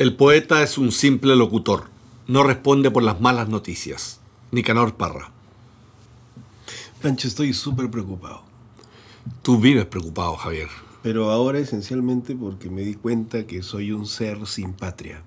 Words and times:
El 0.00 0.16
poeta 0.16 0.62
es 0.62 0.78
un 0.78 0.92
simple 0.92 1.36
locutor. 1.36 1.90
No 2.26 2.42
responde 2.42 2.90
por 2.90 3.02
las 3.02 3.20
malas 3.20 3.50
noticias. 3.50 4.18
Nicanor 4.50 4.94
Parra. 4.94 5.30
Pancho, 7.02 7.28
estoy 7.28 7.52
súper 7.52 7.90
preocupado. 7.90 8.40
Tú 9.42 9.60
vives 9.60 9.84
preocupado, 9.84 10.36
Javier. 10.36 10.68
Pero 11.02 11.30
ahora 11.30 11.58
esencialmente 11.58 12.34
porque 12.34 12.70
me 12.70 12.80
di 12.80 12.94
cuenta 12.94 13.46
que 13.46 13.62
soy 13.62 13.92
un 13.92 14.06
ser 14.06 14.46
sin 14.46 14.72
patria. 14.72 15.22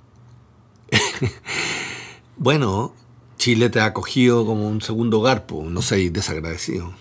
bueno, 2.38 2.95
Chile 3.38 3.70
te 3.70 3.80
ha 3.80 3.85
acogido 3.85 4.44
como 4.44 4.67
un 4.67 4.81
segundo 4.81 5.21
garpo. 5.21 5.63
No 5.70 5.84
seas 5.84 6.12
desagradecido. 6.12 6.91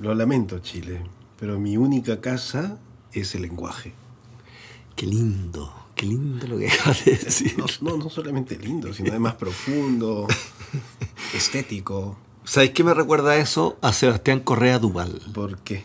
Lo 0.00 0.14
lamento, 0.14 0.60
Chile, 0.60 1.02
pero 1.40 1.58
mi 1.58 1.78
única 1.78 2.20
casa 2.20 2.78
es 3.12 3.34
el 3.34 3.42
lenguaje. 3.42 3.92
Qué 4.94 5.06
lindo, 5.06 5.85
qué 5.96 6.06
lindo 6.06 6.46
lo 6.46 6.58
que 6.58 6.68
acabas 6.70 7.04
de 7.04 7.16
decir. 7.16 7.56
No, 7.80 7.96
no, 7.96 8.08
solamente 8.08 8.56
lindo, 8.56 8.92
sino 8.94 9.10
además 9.10 9.34
profundo, 9.34 10.28
estético. 11.34 12.16
¿Sabéis 12.44 12.70
qué 12.70 12.84
me 12.84 12.94
recuerda 12.94 13.36
eso? 13.36 13.76
A 13.80 13.92
Sebastián 13.92 14.38
Correa 14.40 14.78
Duval. 14.78 15.20
¿Por 15.34 15.58
qué? 15.58 15.84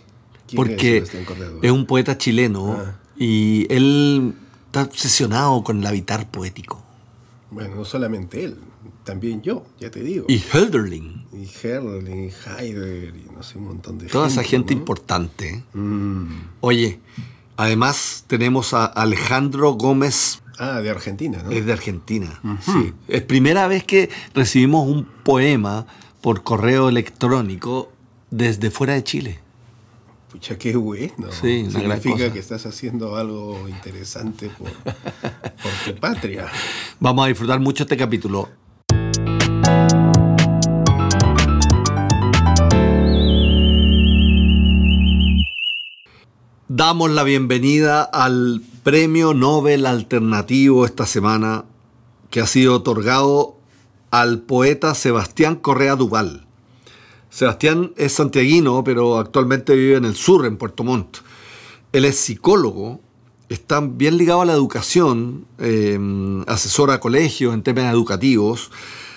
Porque 0.56 0.98
es, 0.98 1.12
es, 1.62 1.72
un 1.72 1.86
poeta 1.86 2.18
chileno 2.18 2.74
ah. 2.74 3.00
y 3.18 3.66
él 3.74 4.36
está 4.66 4.84
obsesionado 4.84 5.64
con 5.64 5.80
el 5.80 5.88
habitar 5.88 6.30
poético. 6.30 6.84
Bueno, 7.50 7.76
no 7.76 7.86
solamente 7.86 8.44
él, 8.44 8.58
también 9.06 9.42
yo, 9.42 9.66
ya 9.80 9.90
te 9.90 10.04
digo. 10.04 10.26
Y 10.28 10.44
Hölderlin. 10.54 11.26
Y 11.34 11.48
Hölderlin, 11.48 12.26
y 12.26 12.32
Heidegger, 12.50 13.16
y 13.16 13.32
no 13.34 13.44
sé, 13.44 13.58
un 13.58 13.66
montón 13.66 13.98
de 13.98 14.08
Toda 14.08 14.28
esa 14.28 14.44
gente 14.44 14.74
importante. 14.74 15.64
Mm. 15.74 16.26
Oye, 16.60 17.00
además 17.58 18.26
tenemos 18.28 18.74
a 18.74 18.86
Alejandro 18.86 19.72
Gómez. 19.74 20.42
Ah, 20.58 20.82
de 20.82 20.90
Argentina, 20.90 21.42
¿no? 21.44 21.52
Es 21.52 21.66
de 21.66 21.74
Argentina, 21.74 22.40
sí. 22.64 22.94
Es 23.08 23.22
primera 23.24 23.68
vez 23.68 23.84
que 23.84 24.10
recibimos 24.34 24.88
un 24.88 25.06
poema 25.06 25.88
por 26.22 26.44
correo 26.44 26.90
electrónico 26.90 27.92
desde 28.30 28.70
fuera 28.70 28.94
de 28.94 29.04
Chile. 29.04 29.40
Pucha, 30.32 30.58
qué 30.58 30.76
bueno. 30.76 31.32
Sí, 31.32 31.70
Significa 31.70 32.32
que 32.32 32.40
estás 32.40 32.66
haciendo 32.66 33.18
algo 33.18 33.68
interesante 33.68 34.50
por, 34.50 34.72
por 34.72 35.72
tu 35.86 36.00
patria. 36.00 36.48
Vamos 37.00 37.26
a 37.26 37.28
disfrutar 37.28 37.60
mucho 37.60 37.84
este 37.84 37.98
capítulo. 37.98 38.48
Damos 46.82 47.12
la 47.12 47.24
bienvenida 47.24 48.02
al 48.02 48.64
Premio 48.82 49.36
Nobel 49.36 49.86
Alternativo 49.86 50.84
esta 50.84 51.06
semana 51.06 51.66
que 52.32 52.42
ha 52.42 52.48
sido 52.48 52.74
otorgado 52.74 53.56
al 54.10 54.40
poeta 54.40 54.96
Sebastián 54.96 55.58
Correa 55.58 55.96
Duval. 55.96 56.48
Sebastián 57.30 57.94
es 57.98 58.14
santiaguino, 58.14 58.84
pero 58.84 59.20
actualmente 59.20 59.76
vive 59.76 59.98
en 59.98 60.06
el 60.06 60.16
sur, 60.16 60.44
en 60.48 60.58
Puerto 60.58 60.84
Montt. 60.84 61.18
Él 61.94 62.04
es 62.04 62.18
psicólogo, 62.18 63.00
está 63.48 63.80
bien 63.82 64.18
ligado 64.18 64.42
a 64.42 64.46
la 64.46 64.54
educación, 64.54 65.46
em, 65.60 66.42
asesora 66.48 66.96
a 66.96 67.00
colegios 67.00 67.54
en 67.54 67.62
temas 67.62 67.94
educativos, 67.94 68.72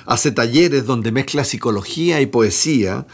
hace 0.05 0.33
talleres 0.33 0.85
donde 0.85 1.12
mezcla 1.12 1.45
psicología 1.45 2.20
y 2.20 2.27
poesía. 2.27 3.07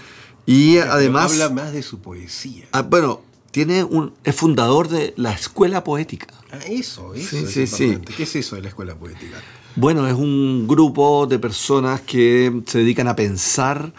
Y 0.45 0.79
además. 0.79 1.31
Habla 1.31 1.51
más 1.51 1.73
de 1.73 1.85
su 1.85 2.01
poesía. 2.01 2.65
Ah, 2.73 2.83
bueno, 2.83 3.30
tiene 3.51 3.85
un, 3.85 4.13
es 4.25 4.35
fundador 4.35 4.89
de 4.89 5.15
la 5.17 5.33
Escuela 5.33 5.85
Poética. 5.85 6.29
Ah, 6.53 6.59
eso, 6.69 7.15
eso. 7.15 7.29
Sí, 7.47 7.63
es 7.63 7.71
sí, 7.71 7.99
¿Qué 8.17 8.23
es 8.25 8.37
eso 8.37 8.57
de 8.57 8.63
la 8.63 8.69
Escuela 8.69 8.95
Poética? 8.95 9.37
Bueno, 9.77 10.07
es 10.07 10.15
un 10.15 10.67
grupo 10.67 11.27
de 11.27 11.39
personas 11.39 12.01
que 12.01 12.63
se 12.67 12.79
dedican 12.79 13.09
a 13.09 13.17
pensar 13.17 13.93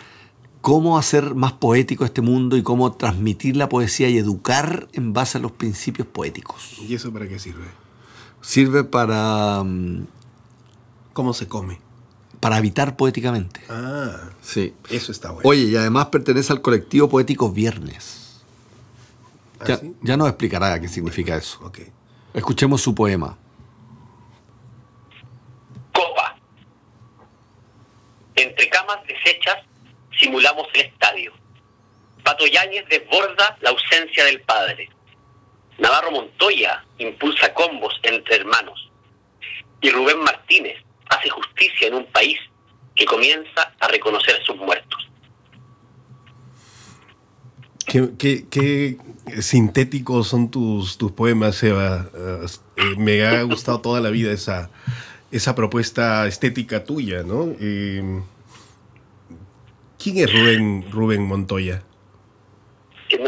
cómo 0.61 0.97
hacer 0.97 1.34
más 1.34 1.53
poético 1.53 2.06
este 2.06 2.22
mundo 2.22 2.56
y 2.56 2.63
cómo 2.63 2.94
transmitir 2.94 3.57
la 3.57 3.67
poesía 3.67 4.09
y 4.09 4.17
educar 4.17 4.88
en 4.94 5.13
base 5.13 5.38
a 5.38 5.41
los 5.41 5.51
principios 5.51 6.07
poéticos. 6.07 6.78
¿Y 6.79 6.94
eso 6.94 7.11
para 7.11 7.28
qué 7.28 7.40
sirve? 7.40 7.66
Sirve 8.41 8.84
para... 8.84 9.63
Mm, 9.63 10.07
¿Cómo 11.13 11.34
se 11.34 11.47
come? 11.47 11.79
Para 12.40 12.57
habitar 12.57 12.95
poéticamente. 12.95 13.61
Ah, 13.69 14.29
sí. 14.41 14.73
Eso 14.90 15.11
está 15.11 15.31
bueno. 15.31 15.50
Oye, 15.50 15.63
y 15.63 15.75
además 15.75 16.07
pertenece 16.07 16.53
al 16.53 16.61
colectivo 16.61 17.09
poético 17.09 17.51
Viernes. 17.51 18.20
¿Ah, 19.61 19.79
ya, 20.01 20.17
nos 20.17 20.29
explicará 20.29 20.79
qué 20.79 20.88
significa 20.88 21.35
eso. 21.35 21.72
Escuchemos 22.33 22.81
su 22.81 22.95
poema. 22.95 23.38
Copa. 25.94 26.35
Entre 28.35 28.69
camas 28.69 29.05
deshechas 29.07 29.57
simulamos 30.19 30.67
el 30.73 30.81
estadio. 30.81 31.33
Pato 32.23 32.45
Yáñez 32.47 32.88
desborda 32.89 33.57
la 33.61 33.72
ausencia 33.72 34.25
del 34.25 34.41
padre. 34.41 34.89
Navarro 35.78 36.11
Montoya 36.11 36.83
impulsa 36.97 37.53
combos 37.53 37.99
entre 38.03 38.38
hermanos. 38.38 38.89
Y 39.81 39.89
Rubén 39.89 40.19
Martínez 40.19 40.78
hace 41.09 41.29
justicia 41.29 41.88
en 41.88 41.95
un 41.95 42.05
país 42.05 42.39
que 42.95 43.05
comienza 43.05 43.73
a 43.79 43.88
reconocer 43.88 44.39
a 44.39 44.45
sus 44.45 44.55
muertos. 44.57 45.00
Qué, 47.91 48.97
sintéticos 49.41 50.29
son 50.29 50.50
tus, 50.50 50.97
tus 50.97 51.12
poemas, 51.12 51.62
Eva. 51.62 52.09
Eh, 52.16 52.96
me 52.97 53.25
ha 53.25 53.44
gustado 53.44 53.81
toda 53.81 54.00
la 54.00 54.09
vida 54.09 54.31
esa, 54.31 54.69
esa 55.29 55.56
propuesta 55.56 56.25
estética 56.25 56.85
tuya, 56.85 57.24
¿no? 57.24 57.53
Eh, 57.59 58.22
¿Quién 60.02 60.18
es 60.19 60.31
Rubén, 60.31 60.90
Rubén 60.90 61.24
Montoya? 61.24 61.84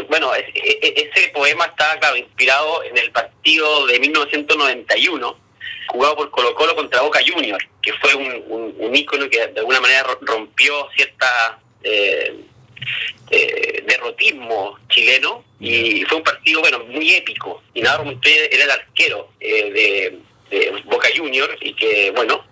Bueno, 0.08 0.32
ese 0.34 1.28
poema 1.34 1.66
está 1.66 1.98
inspirado 2.16 2.82
en 2.84 2.96
el 2.96 3.12
partido 3.12 3.86
de 3.86 4.00
1991, 4.00 5.36
jugado 5.88 6.16
por 6.16 6.30
Colo 6.30 6.54
Colo 6.54 6.74
contra 6.74 7.02
Boca 7.02 7.20
Junior, 7.26 7.60
que 7.82 7.92
fue 7.94 8.14
un, 8.14 8.74
un, 8.78 8.96
ícono 8.96 9.28
que 9.28 9.46
de 9.46 9.60
alguna 9.60 9.80
manera 9.82 10.06
rompió 10.22 10.88
cierta 10.96 11.60
eh, 11.82 12.44
eh, 13.30 13.84
derrotismo 13.86 14.78
chileno 14.88 15.44
y 15.60 16.04
fue 16.04 16.18
un 16.18 16.24
partido 16.24 16.60
bueno 16.60 16.84
muy 16.86 17.14
épico. 17.14 17.62
Y 17.74 17.82
Navarro 17.82 18.04
Montoya 18.04 18.44
era 18.50 18.64
el 18.64 18.70
arquero 18.70 19.30
eh, 19.40 19.70
de, 19.70 20.20
Boca 20.84 21.08
Junior 21.16 21.56
y 21.60 21.72
que 21.74 22.12
bueno 22.12 22.44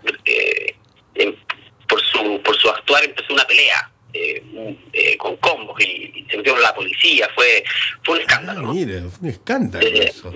por 1.88 2.02
su 2.02 2.42
por 2.42 2.56
su 2.56 2.68
actuar 2.68 3.04
empezó 3.04 3.32
una 3.32 3.44
pelea 3.44 3.92
eh, 4.14 4.76
eh, 4.92 5.16
con 5.16 5.36
combos 5.38 5.80
y, 5.80 6.26
se 6.30 6.36
metieron 6.36 6.60
la 6.60 6.74
policía, 6.74 7.28
fue, 7.34 7.64
fue 8.02 8.16
un 8.16 8.20
escándalo. 8.20 8.68
Ah, 8.68 8.72
mire, 8.74 9.00
fue 9.02 9.20
un 9.22 9.28
escándalo 9.28 9.86
eh, 9.86 10.04
eso. 10.04 10.32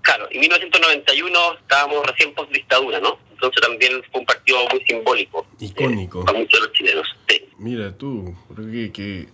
Claro, 0.00 0.28
en 0.30 0.40
1991 0.40 1.58
estábamos 1.60 2.06
recién 2.06 2.32
post 2.34 2.50
dictadura, 2.52 3.00
¿no? 3.00 3.18
Entonces 3.42 3.60
también 3.60 3.92
fue 4.12 4.20
un 4.20 4.26
partido 4.26 4.58
muy 4.70 4.80
simbólico. 4.84 5.46
Icónico. 5.58 6.24
para 6.24 6.38
muchos 6.38 6.60
de 6.60 6.66
los 6.66 6.72
chilenos. 6.76 7.06
Mira 7.58 7.96
tú, 7.96 8.36
que, 8.92 9.26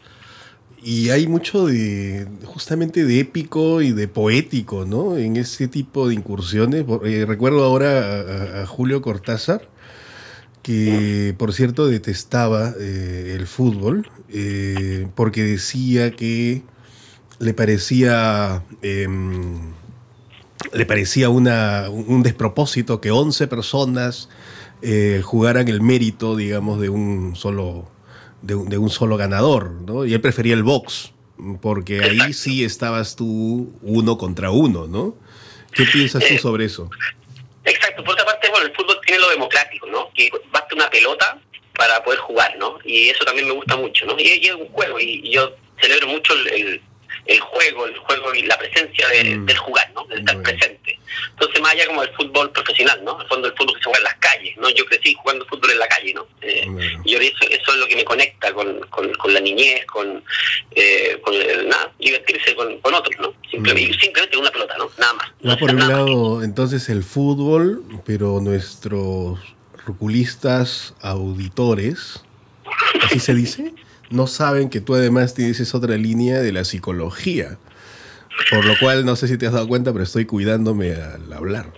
Y 0.82 1.10
hay 1.10 1.26
mucho 1.26 1.66
de, 1.66 2.26
justamente 2.44 3.04
de 3.04 3.20
épico 3.20 3.82
y 3.82 3.92
de 3.92 4.08
poético, 4.08 4.86
¿no? 4.86 5.18
En 5.18 5.36
ese 5.36 5.68
tipo 5.68 6.08
de 6.08 6.14
incursiones. 6.14 6.86
recuerdo 7.26 7.64
ahora 7.64 8.62
a 8.62 8.66
Julio 8.66 9.02
Cortázar, 9.02 9.68
que 10.62 11.34
por 11.36 11.52
cierto 11.52 11.86
detestaba 11.86 12.74
eh, 12.80 13.34
el 13.38 13.46
fútbol 13.46 14.10
eh, 14.30 15.06
porque 15.14 15.42
decía 15.42 16.12
que 16.12 16.62
le 17.38 17.54
parecía 17.54 18.62
em, 18.82 19.72
le 20.72 20.86
parecía 20.86 21.28
una, 21.28 21.88
un 21.88 22.22
despropósito 22.22 23.00
que 23.00 23.10
11 23.10 23.46
personas 23.46 24.28
eh, 24.82 25.22
jugaran 25.24 25.68
el 25.68 25.80
mérito 25.80 26.36
digamos 26.36 26.80
de 26.80 26.88
un 26.88 27.36
solo 27.36 27.90
de 28.42 28.54
un, 28.54 28.90
solo 28.90 29.16
ganador 29.16 29.72
¿no? 29.72 30.04
y 30.04 30.14
él 30.14 30.20
prefería 30.20 30.54
el 30.54 30.62
box 30.62 31.12
porque 31.60 32.00
ahí 32.00 32.32
sí 32.32 32.64
estabas 32.64 33.16
tú 33.16 33.72
uno 33.82 34.16
contra 34.16 34.50
uno 34.50 34.86
¿no? 34.86 35.16
¿qué 35.72 35.84
piensas 35.84 36.24
tú 36.26 36.38
sobre 36.38 36.64
eso? 36.64 36.90
Exacto, 37.64 38.02
por 38.02 38.14
otra 38.14 38.24
parte, 38.24 38.48
bueno, 38.50 38.66
el 38.66 38.74
fútbol 38.74 38.98
tiene 39.04 39.20
lo 39.20 39.28
democrático, 39.30 39.86
¿no? 39.88 40.10
Que 40.14 40.30
basta 40.50 40.74
una 40.74 40.88
pelota 40.88 41.38
para 41.76 42.02
poder 42.02 42.18
jugar, 42.20 42.56
¿no? 42.58 42.78
Y 42.84 43.10
eso 43.10 43.24
también 43.24 43.46
me 43.46 43.54
gusta 43.54 43.76
mucho, 43.76 44.06
¿no? 44.06 44.18
Y, 44.18 44.46
es 44.46 44.54
un 44.54 44.68
juego, 44.68 44.98
y, 44.98 45.30
yo 45.30 45.54
celebro 45.80 46.08
mucho 46.08 46.32
el, 46.34 46.48
el 46.48 46.82
juego, 47.36 47.86
el 47.86 47.96
juego 47.98 48.34
y 48.34 48.42
la 48.42 48.56
presencia 48.56 49.06
de, 49.08 49.36
mm. 49.36 49.46
del 49.46 49.56
jugar, 49.58 49.90
¿no? 49.94 50.04
De 50.06 50.16
estar 50.16 50.40
presente. 50.42 50.98
Entonces, 51.30 51.60
más 51.60 51.72
allá 51.72 51.86
como 51.86 52.02
el 52.02 52.10
fútbol 52.14 52.50
profesional, 52.52 53.04
¿no? 53.04 53.20
El 53.20 53.28
fondo 53.28 53.48
del 53.48 53.56
fútbol 53.56 53.74
que 53.74 53.82
se 53.82 53.84
juega 53.84 53.98
en 53.98 54.04
las 54.04 54.14
calles, 54.16 54.56
¿no? 54.56 54.70
Yo 54.70 54.84
crecí 54.86 55.14
jugando 55.14 55.46
fútbol 55.46 55.70
en 55.72 55.78
la 55.78 55.88
calle, 55.88 56.14
¿no? 56.14 56.26
Eh, 56.40 56.66
y 57.04 57.14
eso, 57.14 57.44
eso 57.50 57.72
es 57.72 57.78
lo 57.78 57.86
que 57.86 57.96
me 57.96 58.04
conecta 58.04 58.52
con, 58.52 58.80
con, 58.88 59.32
la 59.32 59.40
niñez, 59.40 59.84
con, 59.86 60.24
eh, 60.74 61.20
con 61.22 61.34
nada, 61.68 61.92
divertirse 61.98 62.54
con, 62.54 62.80
con 62.80 62.94
otros, 62.94 63.14
¿no? 63.20 63.34
Simplemente, 63.50 63.96
mm. 63.96 64.00
simplemente 64.00 64.36
una 64.38 64.50
pelota, 64.50 64.76
¿no? 64.78 64.90
Nada 64.98 65.12
más. 65.14 65.28
Va 65.46 65.56
por 65.56 65.70
un 65.70 65.88
lado, 65.88 66.42
entonces, 66.42 66.88
el 66.88 67.02
fútbol, 67.04 67.82
pero 68.06 68.40
nuestros 68.40 69.38
ruculistas 69.84 70.94
auditores, 71.00 72.22
¿así 73.02 73.20
se 73.20 73.34
dice? 73.34 73.72
No 74.10 74.26
saben 74.26 74.70
que 74.70 74.80
tú 74.80 74.94
además 74.94 75.34
tienes 75.34 75.74
otra 75.74 75.96
línea 75.96 76.40
de 76.40 76.52
la 76.52 76.64
psicología. 76.64 77.58
Por 78.50 78.64
lo 78.64 78.78
cual, 78.78 79.04
no 79.04 79.16
sé 79.16 79.28
si 79.28 79.36
te 79.36 79.46
has 79.46 79.52
dado 79.52 79.68
cuenta, 79.68 79.92
pero 79.92 80.04
estoy 80.04 80.24
cuidándome 80.24 80.92
al 80.92 81.32
hablar. 81.32 81.72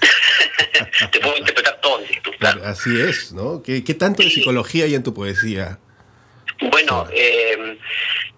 te 1.12 1.20
puedo 1.20 1.36
interpretar 1.38 1.80
todo, 1.80 1.98
claro. 2.38 2.62
Así 2.64 3.00
es, 3.00 3.32
¿no? 3.32 3.62
¿Qué, 3.62 3.80
tanto 3.94 4.22
de 4.22 4.30
psicología 4.30 4.84
hay 4.84 4.94
en 4.94 5.02
tu 5.02 5.14
poesía? 5.14 5.78
Bueno, 6.70 7.06
eh, 7.12 7.78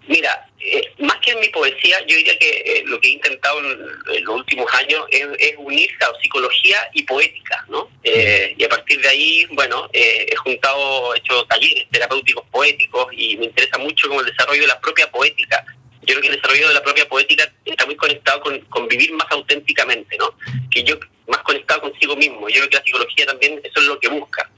mira, 0.07 0.47
eh, 0.65 0.93
más 0.99 1.17
que 1.17 1.31
en 1.31 1.41
mi 1.41 1.49
poesía, 1.49 1.99
yo 2.07 2.15
diría 2.15 2.37
que 2.37 2.49
eh, 2.49 2.83
lo 2.85 2.99
que 3.01 3.09
he 3.09 3.11
intentado 3.11 3.59
en, 3.59 4.23
los 4.23 4.35
últimos 4.35 4.73
años 4.73 5.05
es, 5.09 5.53
unir 5.57 5.89
psicología 6.21 6.77
y 6.93 7.03
poética, 7.03 7.65
¿no? 7.67 7.89
Eh, 8.03 8.55
y 8.57 8.63
a 8.63 8.69
partir 8.69 9.01
de 9.01 9.09
ahí, 9.09 9.45
bueno, 9.51 9.89
he 9.91 10.35
juntado, 10.37 11.13
he 11.13 11.19
hecho 11.19 11.43
talleres 11.45 11.85
terapéuticos 11.91 12.45
poéticos 12.49 13.07
y 13.11 13.35
me 13.37 13.45
interesa 13.45 13.77
mucho 13.77 14.07
como 14.07 14.21
el 14.21 14.27
desarrollo 14.27 14.61
de 14.61 14.67
la 14.67 14.79
propia 14.79 15.11
poética. 15.11 15.65
Yo 16.01 16.15
creo 16.15 16.21
que 16.21 16.27
el 16.27 16.35
desarrollo 16.35 16.67
de 16.69 16.73
la 16.73 16.83
propia 16.83 17.07
poética 17.07 17.51
está 17.65 17.85
muy 17.85 17.95
conectado 17.95 18.41
con, 18.41 18.59
con 18.61 18.87
vivir 18.87 19.11
más 19.13 19.27
auténticamente, 19.31 20.17
¿no? 20.17 20.35
Que 20.71 20.83
yo 20.83 20.97
más 21.27 21.41
conectado 21.43 21.81
consigo 21.81 22.15
mismo. 22.15 22.47
Yo 22.47 22.55
creo 22.59 22.69
que 22.69 22.77
la 22.77 22.83
psicología 22.83 23.25
también 23.25 23.59
eso 23.63 23.79
es 23.79 23.85
lo 23.85 23.99
que 23.99 24.07
busca. 24.07 24.49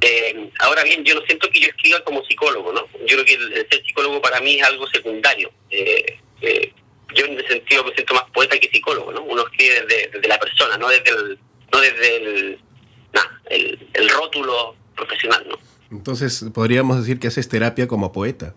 Eh, 0.00 0.50
ahora 0.58 0.82
bien, 0.82 1.04
yo 1.04 1.14
no 1.14 1.20
siento 1.22 1.48
que 1.50 1.60
yo 1.60 1.68
escriba 1.68 2.00
como 2.00 2.24
psicólogo, 2.24 2.72
¿no? 2.72 2.86
Yo 3.06 3.16
creo 3.16 3.24
que 3.24 3.34
el, 3.34 3.66
ser 3.70 3.82
psicólogo 3.84 4.20
para 4.20 4.40
mí 4.40 4.58
es 4.58 4.66
algo 4.66 4.86
secundario. 4.88 5.52
Eh, 5.70 6.18
eh, 6.40 6.72
yo 7.14 7.26
en 7.26 7.38
ese 7.38 7.48
sentido 7.48 7.84
me 7.84 7.94
siento 7.94 8.14
más 8.14 8.24
poeta 8.32 8.58
que 8.58 8.68
psicólogo, 8.68 9.12
¿no? 9.12 9.22
Uno 9.22 9.44
escribe 9.46 9.86
desde, 9.86 10.28
la 10.28 10.38
persona, 10.38 10.76
no 10.78 10.88
desde 10.88 11.10
el, 11.10 11.38
no 11.72 11.80
desde 11.80 12.16
el, 12.16 12.58
el, 13.50 14.08
rótulo 14.08 14.74
profesional, 14.96 15.46
¿no? 15.48 15.58
Entonces, 15.90 16.44
podríamos 16.54 16.98
decir 16.98 17.20
que 17.20 17.28
haces 17.28 17.48
terapia 17.48 17.86
como 17.86 18.12
poeta. 18.12 18.54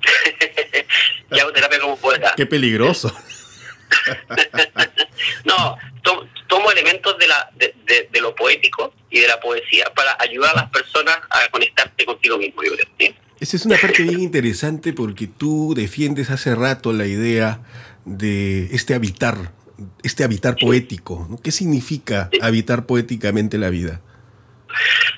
y 1.30 1.38
hago 1.38 1.52
terapia 1.52 1.80
como 1.80 1.96
poeta. 1.96 2.34
Qué 2.36 2.46
peligroso. 2.46 3.12
no, 5.44 5.76
tomo 6.46 6.70
elementos 6.70 7.18
de, 7.18 7.26
la, 7.26 7.50
de, 7.54 7.74
de, 8.10 8.20
y 9.14 9.20
de 9.20 9.28
la 9.28 9.38
poesía 9.40 9.84
para 9.94 10.16
ayudar 10.18 10.50
a 10.56 10.62
las 10.62 10.70
personas 10.70 11.16
a 11.30 11.48
conectarse 11.50 12.04
contigo 12.04 12.36
mismo, 12.36 12.62
yo 12.64 12.72
creo. 12.96 13.14
Esa 13.40 13.56
es 13.56 13.64
una 13.64 13.76
parte 13.76 14.02
bien 14.02 14.20
interesante 14.20 14.92
porque 14.92 15.26
tú 15.26 15.74
defiendes 15.76 16.30
hace 16.30 16.54
rato 16.54 16.92
la 16.92 17.06
idea 17.06 17.60
de 18.04 18.66
este 18.72 18.94
habitar, 18.94 19.52
este 20.02 20.24
habitar 20.24 20.56
poético. 20.56 21.40
¿Qué 21.42 21.52
significa 21.52 22.30
habitar 22.40 22.86
poéticamente 22.86 23.58
la 23.58 23.70
vida? 23.70 24.00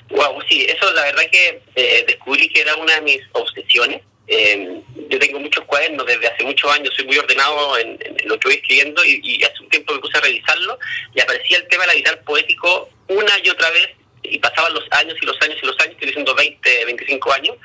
Wow, 0.09 0.41
sí, 0.47 0.65
eso 0.69 0.91
la 0.93 1.03
verdad 1.03 1.23
que 1.31 1.63
eh, 1.75 2.05
descubrí 2.07 2.49
que 2.49 2.61
era 2.61 2.75
una 2.75 2.95
de 2.95 3.01
mis 3.01 3.19
obsesiones 3.33 4.01
eh, 4.27 4.81
yo 5.09 5.19
tengo 5.19 5.39
muchos 5.39 5.63
cuadernos 5.65 6.05
desde 6.05 6.27
hace 6.27 6.43
muchos 6.43 6.69
años, 6.73 6.93
soy 6.93 7.05
muy 7.05 7.17
ordenado 7.17 7.77
en, 7.77 7.97
lo 8.25 8.37
que 8.37 8.49
voy 8.49 8.57
escribiendo 8.57 9.03
y, 9.05 9.41
hace 9.43 9.63
un 9.63 9.69
tiempo 9.69 9.93
me 9.93 9.99
puse 9.99 10.17
a 10.17 10.21
revisarlo 10.21 10.77
y 11.15 11.21
aparecía 11.21 11.57
el 11.59 11.67
tema 11.69 11.83
del 11.83 11.91
habitar 11.91 12.21
poético 12.23 12.89
una 13.09 13.31
y 13.43 13.49
otra 13.49 13.69
vez 13.71 13.89
y 14.23 14.39
pasaban 14.39 14.73
los 14.73 14.83
años 14.91 15.15
y 15.21 15.25
los 15.25 15.39
años 15.41 15.57
y 15.61 15.65
los 15.65 15.79
años, 15.79 15.93
estoy 15.93 16.07
diciendo 16.07 16.35
20, 16.35 16.85
25 16.85 17.33
años, 17.33 17.55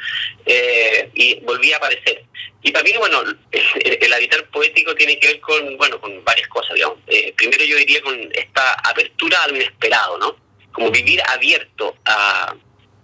eh, 0.47 1.11
y 1.15 1.41
volvía 1.41 1.77
a 1.77 1.79
aparecer. 1.79 2.25
Y 2.62 2.71
para 2.71 2.85
mí, 2.85 2.93
bueno, 2.99 3.23
el, 3.50 4.12
habitar 4.12 4.49
poético 4.50 4.94
tiene 4.94 5.19
que 5.19 5.29
ver 5.29 5.41
con, 5.41 5.77
bueno, 5.77 6.00
con 6.00 6.23
varias 6.25 6.47
cosas, 6.49 6.75
digamos. 6.75 6.99
Eh, 7.09 7.33
primero 7.37 7.65
yo 7.65 7.77
diría 7.77 8.00
con 8.03 8.17
esta 8.33 8.75
apertura 8.75 9.43
a 9.43 9.49
lo 9.49 9.56
inesperado, 9.56 10.19
¿no? 10.19 10.37
Como 10.71 10.91
vivir 10.91 11.21
abierto 11.27 11.97
a, 12.05 12.55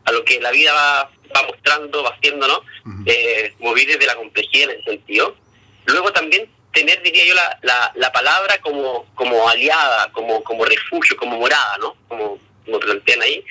a 0.04 0.12
lo 0.12 0.24
que 0.24 0.40
la 0.40 0.52
vida 0.52 0.72
va 0.72 1.10
va 1.34 1.42
mostrando, 1.46 2.02
va 2.02 2.10
haciendo, 2.10 2.46
¿no? 2.46 2.62
Eh, 3.06 3.52
mover 3.58 3.86
desde 3.86 4.06
la 4.06 4.16
complejidad 4.16 4.70
en 4.70 4.80
ese 4.80 4.90
sentido. 4.90 5.36
Luego 5.86 6.12
también 6.12 6.48
tener, 6.72 7.02
diría 7.02 7.24
yo, 7.24 7.34
la, 7.34 7.92
la, 7.94 8.12
palabra 8.12 8.58
como, 8.60 9.06
como 9.14 9.48
aliada, 9.48 10.10
como, 10.12 10.42
como 10.44 10.64
refugio, 10.64 11.16
como 11.16 11.38
morada, 11.38 11.78
¿no? 11.78 11.96
Como, 12.08 12.38
como 12.64 12.80
plantean 12.80 13.22
ahí. 13.22 13.44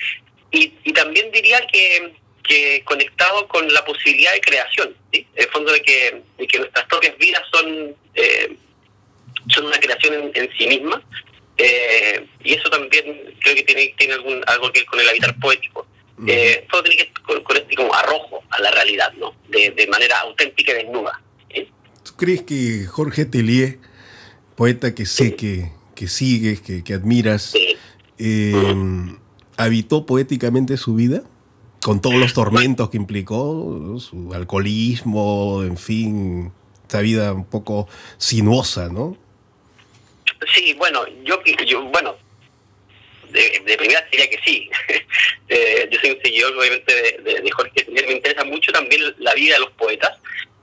Y, 0.50 0.72
y 0.84 0.92
también 0.92 1.30
diría 1.30 1.60
que, 1.66 2.14
que 2.42 2.82
conectado 2.84 3.46
con 3.48 3.72
la 3.72 3.84
posibilidad 3.84 4.32
de 4.32 4.40
creación, 4.40 4.96
¿sí? 5.12 5.26
El 5.34 5.48
fondo 5.48 5.72
de 5.72 5.82
que, 5.82 6.22
de 6.38 6.46
que 6.46 6.58
nuestras 6.58 6.86
propias 6.86 7.16
vidas 7.18 7.42
son, 7.52 7.96
eh, 8.14 8.56
son 9.48 9.66
una 9.66 9.78
creación 9.78 10.30
en, 10.34 10.50
sí 10.56 10.66
misma. 10.66 11.02
Eh, 11.56 12.24
y 12.44 12.54
eso 12.54 12.70
también 12.70 13.34
creo 13.40 13.54
que 13.54 13.64
tiene, 13.64 13.94
tiene 13.98 14.14
algún, 14.14 14.42
algo 14.46 14.70
que 14.72 14.80
ver 14.80 14.86
con 14.86 15.00
el 15.00 15.08
habitar 15.08 15.34
poético 15.40 15.86
eh, 16.26 16.66
todo 16.70 16.82
tiene 16.82 17.04
que 17.04 17.22
con, 17.22 17.42
con, 17.44 17.56
este 17.56 17.76
como 17.76 17.94
arrojo 17.94 18.42
a 18.50 18.60
la 18.60 18.70
realidad, 18.70 19.12
¿no? 19.14 19.34
De, 19.48 19.70
de 19.70 19.86
manera 19.86 20.20
auténtica 20.20 20.72
y 20.72 20.76
desnuda. 20.76 21.20
¿Tú 22.18 22.24
crees 22.24 22.42
que 22.42 22.84
Jorge 22.84 23.26
Tellier, 23.26 23.78
poeta 24.56 24.92
que 24.92 25.06
sé 25.06 25.36
que, 25.36 25.70
que 25.94 26.08
sigues, 26.08 26.60
que, 26.60 26.82
que 26.82 26.94
admiras, 26.94 27.54
eh, 28.18 28.52
habitó 29.56 30.04
poéticamente 30.04 30.76
su 30.78 30.96
vida? 30.96 31.22
Con 31.80 32.02
todos 32.02 32.16
los 32.16 32.34
tormentos 32.34 32.90
que 32.90 32.96
implicó, 32.96 34.00
su 34.00 34.34
alcoholismo, 34.34 35.62
en 35.62 35.78
fin, 35.78 36.50
esa 36.88 37.02
vida 37.02 37.32
un 37.32 37.44
poco 37.44 37.86
sinuosa, 38.16 38.88
¿no? 38.88 39.16
Sí, 40.52 40.74
bueno, 40.74 41.06
yo, 41.22 41.40
yo 41.44 41.84
bueno, 41.84 42.16
de, 43.30 43.62
de, 43.64 43.76
primera 43.76 44.04
diría 44.10 44.28
que 44.28 44.40
sí. 44.44 44.68
eh, 45.48 45.88
yo 45.88 46.00
soy 46.00 46.10
un 46.10 46.20
seguidor, 46.20 46.56
obviamente, 46.58 46.92
de, 47.22 47.42
de, 47.42 47.50
Jorge 47.52 47.84
Tellier. 47.84 48.08
Me 48.08 48.14
interesa 48.14 48.42
mucho 48.42 48.72
también 48.72 49.02
la 49.18 49.34
vida 49.34 49.54
de 49.54 49.60
los 49.60 49.70
poetas. 49.74 50.18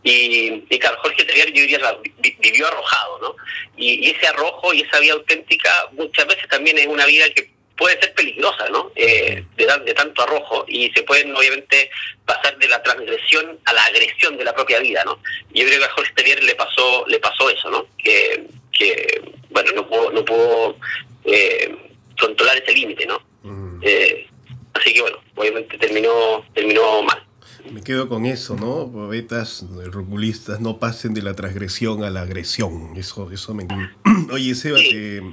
Y, 0.06 0.63
y 0.69 0.80
claro, 0.80 0.98
Jorge 1.02 1.24
Tellier, 1.24 1.52
yo 1.52 1.63
diría, 1.63 1.98
vivió 2.40 2.68
arrojado, 2.68 3.19
¿no? 3.22 3.36
Y, 3.75 4.12
ese 4.12 4.28
arrojo 4.28 4.72
y 4.72 4.81
esa 4.81 5.00
vida 5.00 5.13
auténtica 5.13 5.90
muchas 5.94 6.28
veces 6.28 6.48
también 6.48 6.78
es 6.78 6.86
una 6.86 7.07
vida 7.07 7.28
que 7.31 7.50
puede 7.75 8.00
ser 8.00 8.13
peligrosa, 8.13 8.69
¿no? 8.69 8.92
Eh, 8.96 9.44
de, 9.57 9.66
de, 9.84 9.94
tanto 9.96 10.22
arrojo 10.22 10.63
y 10.68 10.92
se 10.92 11.02
pueden 11.02 11.36
obviamente 11.36 11.90
pasar 12.24 12.56
de 12.60 12.68
la 12.68 12.84
transgresión 12.84 13.60
a 13.66 13.74
la 13.74 13.84
agresión 13.86 14.38
de 14.38 14.44
la 14.44 14.54
propia 14.54 14.80
vida, 14.80 15.04
¿no? 15.06 15.19
Yo 15.52 15.66
creo 15.66 15.80
que 15.80 15.86
a 15.86 15.90
Jorge 15.90 16.13
Tellier 16.13 16.44
le 16.44 16.54
pasó 16.54 17.04
le 17.07 17.18
pasó 17.18 17.50
eso, 17.50 17.71
¿no? 17.71 17.88
Que, 17.97 18.44
que 18.78 19.24
bueno, 19.50 19.71
no 19.71 19.88
puedo 19.90 20.12
no 20.12 20.24
puedo 20.24 20.78
eh, 21.26 21.76
controlar 22.19 22.57
ese 22.57 22.74
límite, 22.74 23.07
¿no? 23.07 23.19
Mm. 23.42 23.81
Eh, 23.81 24.28
así 24.76 24.94
que 24.94 25.02
bueno, 25.02 25.18
obviamente 25.33 25.80
terminó, 25.80 26.45
terminó 26.54 27.02
mal. 27.02 27.24
Me 27.72 27.81
quedo 27.81 28.07
con 28.07 28.26
eso, 28.26 28.56
¿no? 28.56 28.92
Poetas, 28.92 29.66
ruculistas, 29.92 30.60
no 30.60 30.78
pasen 30.78 31.14
de 31.14 31.22
la 31.22 31.34
transgresión 31.34 32.04
a 32.04 32.10
la 32.10 32.22
agresión. 32.22 32.95
Eso, 32.95 33.31
eso 33.31 33.54
me... 33.54 33.68
Oye, 34.31 34.56
Seba, 34.56 34.78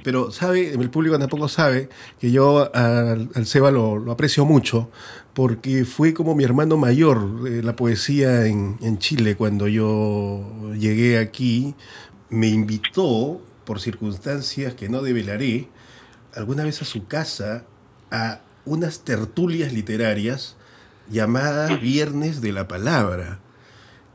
pero 0.03 0.31
sabe, 0.31 0.73
el 0.73 0.89
público 0.89 1.17
tampoco 1.19 1.47
sabe 1.47 1.89
que 2.19 2.31
yo 2.31 2.73
al, 2.75 3.29
Seba 3.45 3.71
lo, 3.71 4.11
aprecio 4.11 4.45
mucho 4.45 4.89
porque 5.33 5.85
fue 5.85 6.13
como 6.13 6.35
mi 6.35 6.43
hermano 6.43 6.77
mayor 6.77 7.43
de 7.43 7.63
la 7.63 7.75
poesía 7.75 8.45
en, 8.45 8.77
en 8.81 8.97
Chile 8.97 9.35
cuando 9.35 9.67
yo 9.67 10.73
llegué 10.77 11.17
aquí. 11.17 11.75
Me 12.29 12.47
invitó, 12.47 13.41
por 13.63 13.79
circunstancias 13.79 14.73
que 14.73 14.89
no 14.89 15.01
develaré, 15.01 15.69
alguna 16.35 16.63
vez 16.63 16.81
a 16.81 16.85
su 16.85 17.05
casa 17.07 17.65
a 18.11 18.41
unas 18.65 19.01
tertulias 19.01 19.71
literarias 19.71 20.55
llamadas 21.09 21.81
Viernes 21.81 22.41
de 22.41 22.51
la 22.51 22.67
Palabra. 22.67 23.39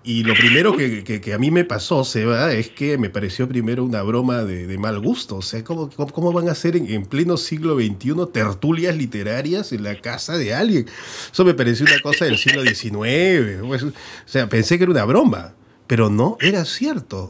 Y 0.04 0.23
lo 0.23 0.33
primero 0.35 0.75
que, 0.75 1.33
a 1.35 1.38
mí 1.38 1.50
me 1.50 1.64
pasó, 1.64 2.02
Seba, 2.02 2.52
es 2.54 2.71
que 2.71 2.97
me 2.97 3.11
pareció 3.11 3.47
primero 3.47 3.85
una 3.85 4.02
broma 4.02 4.42
de, 4.45 4.78
mal 4.78 4.99
gusto. 5.00 5.37
O 5.37 5.42
sea, 5.42 5.62
¿cómo, 5.64 5.90
cómo, 5.90 6.33
van 6.33 6.49
a 6.49 6.52
hacer 6.52 6.76
en, 6.76 7.04
pleno 7.04 7.37
siglo 7.37 7.75
XXI 7.75 8.14
tertulias 8.33 8.97
literarias 8.97 9.73
en 9.73 9.83
la 9.83 10.00
casa 10.00 10.38
de 10.38 10.54
alguien? 10.54 10.87
Eso 11.30 11.45
me 11.45 11.52
pareció 11.52 11.85
una 11.85 12.00
cosa 12.00 12.25
del 12.25 12.38
siglo 12.38 12.62
XIX. 12.62 13.61
Pues, 13.66 13.83
o 13.83 13.92
sea, 14.25 14.49
pensé 14.49 14.78
que 14.78 14.85
era 14.85 14.92
una 14.92 15.04
broma, 15.04 15.54
pero 15.87 16.09
no, 16.09 16.38
era 16.40 16.64
cierto. 16.64 17.28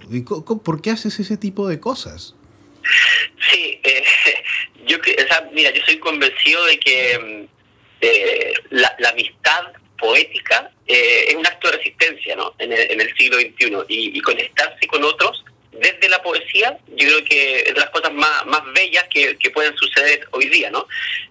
¿Por 0.63 0.81
qué 0.81 0.93
haces 0.93 1.19
ese 1.19 1.37
tipo 1.37 1.67
de 1.67 1.81
cosas? 1.81 2.37
Sí, 3.51 3.81
eh, 3.83 4.05
yo, 4.87 4.99
o 4.99 5.55
mira, 5.55 5.75
yo 5.75 5.81
soy 5.85 5.99
convencido 5.99 6.65
de 6.67 6.79
que 6.79 7.49
mm, 7.49 7.58
eh, 8.01 8.55
la, 8.71 8.97
amistad 9.11 9.65
poética 9.99 10.71
eh, 10.87 11.27
es 11.29 11.35
un 11.35 11.47
acto 11.47 11.71
de 11.71 11.77
resistencia 11.79 12.37
¿no? 12.37 12.55
en, 12.59 12.73
el, 12.73 13.17
siglo 13.17 13.39
XXI 13.39 13.73
y, 13.89 14.21
conectarse 14.21 14.87
con 14.87 15.03
otros 15.05 15.43
desde 15.73 16.09
la 16.09 16.23
poesía, 16.23 16.79
yo 16.89 17.07
creo 17.07 17.25
que 17.25 17.61
es 17.61 17.75
de 17.75 17.81
las 17.81 17.91
cosas 17.91 18.13
más, 18.13 18.47
más 18.47 18.63
bellas 18.75 19.05
que, 19.11 19.37
pueden 19.53 19.77
suceder 19.77 20.27
hoy 20.33 20.49
día. 20.49 20.71
¿no? 20.71 20.87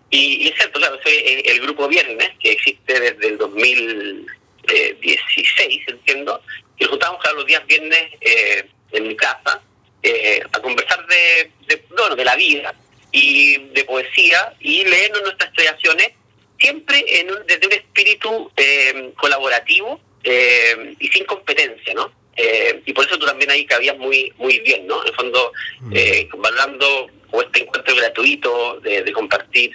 Y, 0.09 0.47
es 0.47 0.55
cierto, 0.55 0.79
claro, 0.79 0.97
soy 1.03 1.43
el 1.45 1.59
grupo 1.62 1.88
Viernes, 1.88 2.31
que 2.39 2.51
existe 2.51 3.00
desde 3.00 3.27
el 3.27 3.38
2016, 3.38 5.83
entiendo, 5.88 6.41
y 6.77 6.83
nos 6.83 6.91
juntamos 6.91 7.21
cada 7.21 7.36
los 7.36 7.45
días 7.45 7.65
viernes 7.65 8.09
eh, 8.21 8.65
en 8.91 9.07
mi 9.07 9.15
casa 9.15 9.62
eh, 10.03 10.41
a 10.51 10.62
conversar 10.62 11.05
de, 11.07 11.51
de, 11.67 11.86
bueno, 11.89 12.15
de 12.15 12.25
la 12.25 12.36
vida 12.36 12.74
y 13.12 13.57
de 13.57 13.83
poesía 13.83 14.53
y 14.59 14.86
leernos 14.86 15.24
nuestras 15.24 15.51
creaciones 15.55 16.12
siempre 16.60 17.04
en 17.20 17.28
desde 17.48 17.68
un 17.68 17.74
espíritu 17.74 18.52
eh, 18.58 19.12
colaborativo 19.18 20.00
eh, 20.24 20.96
y 21.00 21.08
sin 21.08 21.26
competencia, 21.26 21.94
¿no? 21.94 22.12
Eh, 22.36 22.82
y 22.86 22.94
por 22.94 23.06
eso 23.06 23.18
tú 23.18 23.26
también 23.26 23.50
ahí 23.50 23.66
cabías 23.66 23.98
muy 23.98 24.34
muy 24.38 24.60
bien, 24.60 24.86
¿no? 24.86 25.02
En 25.02 25.08
el 25.08 25.16
fondo, 25.16 25.54
mm. 25.80 25.94
eh, 25.96 26.30
valorando 26.38 27.10
este 27.44 27.64
encuentro 27.64 27.96
gratuito 27.96 28.80
de, 28.82 29.12
compartir 29.14 29.72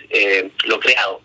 lo 0.64 0.80
creado. 0.80 1.22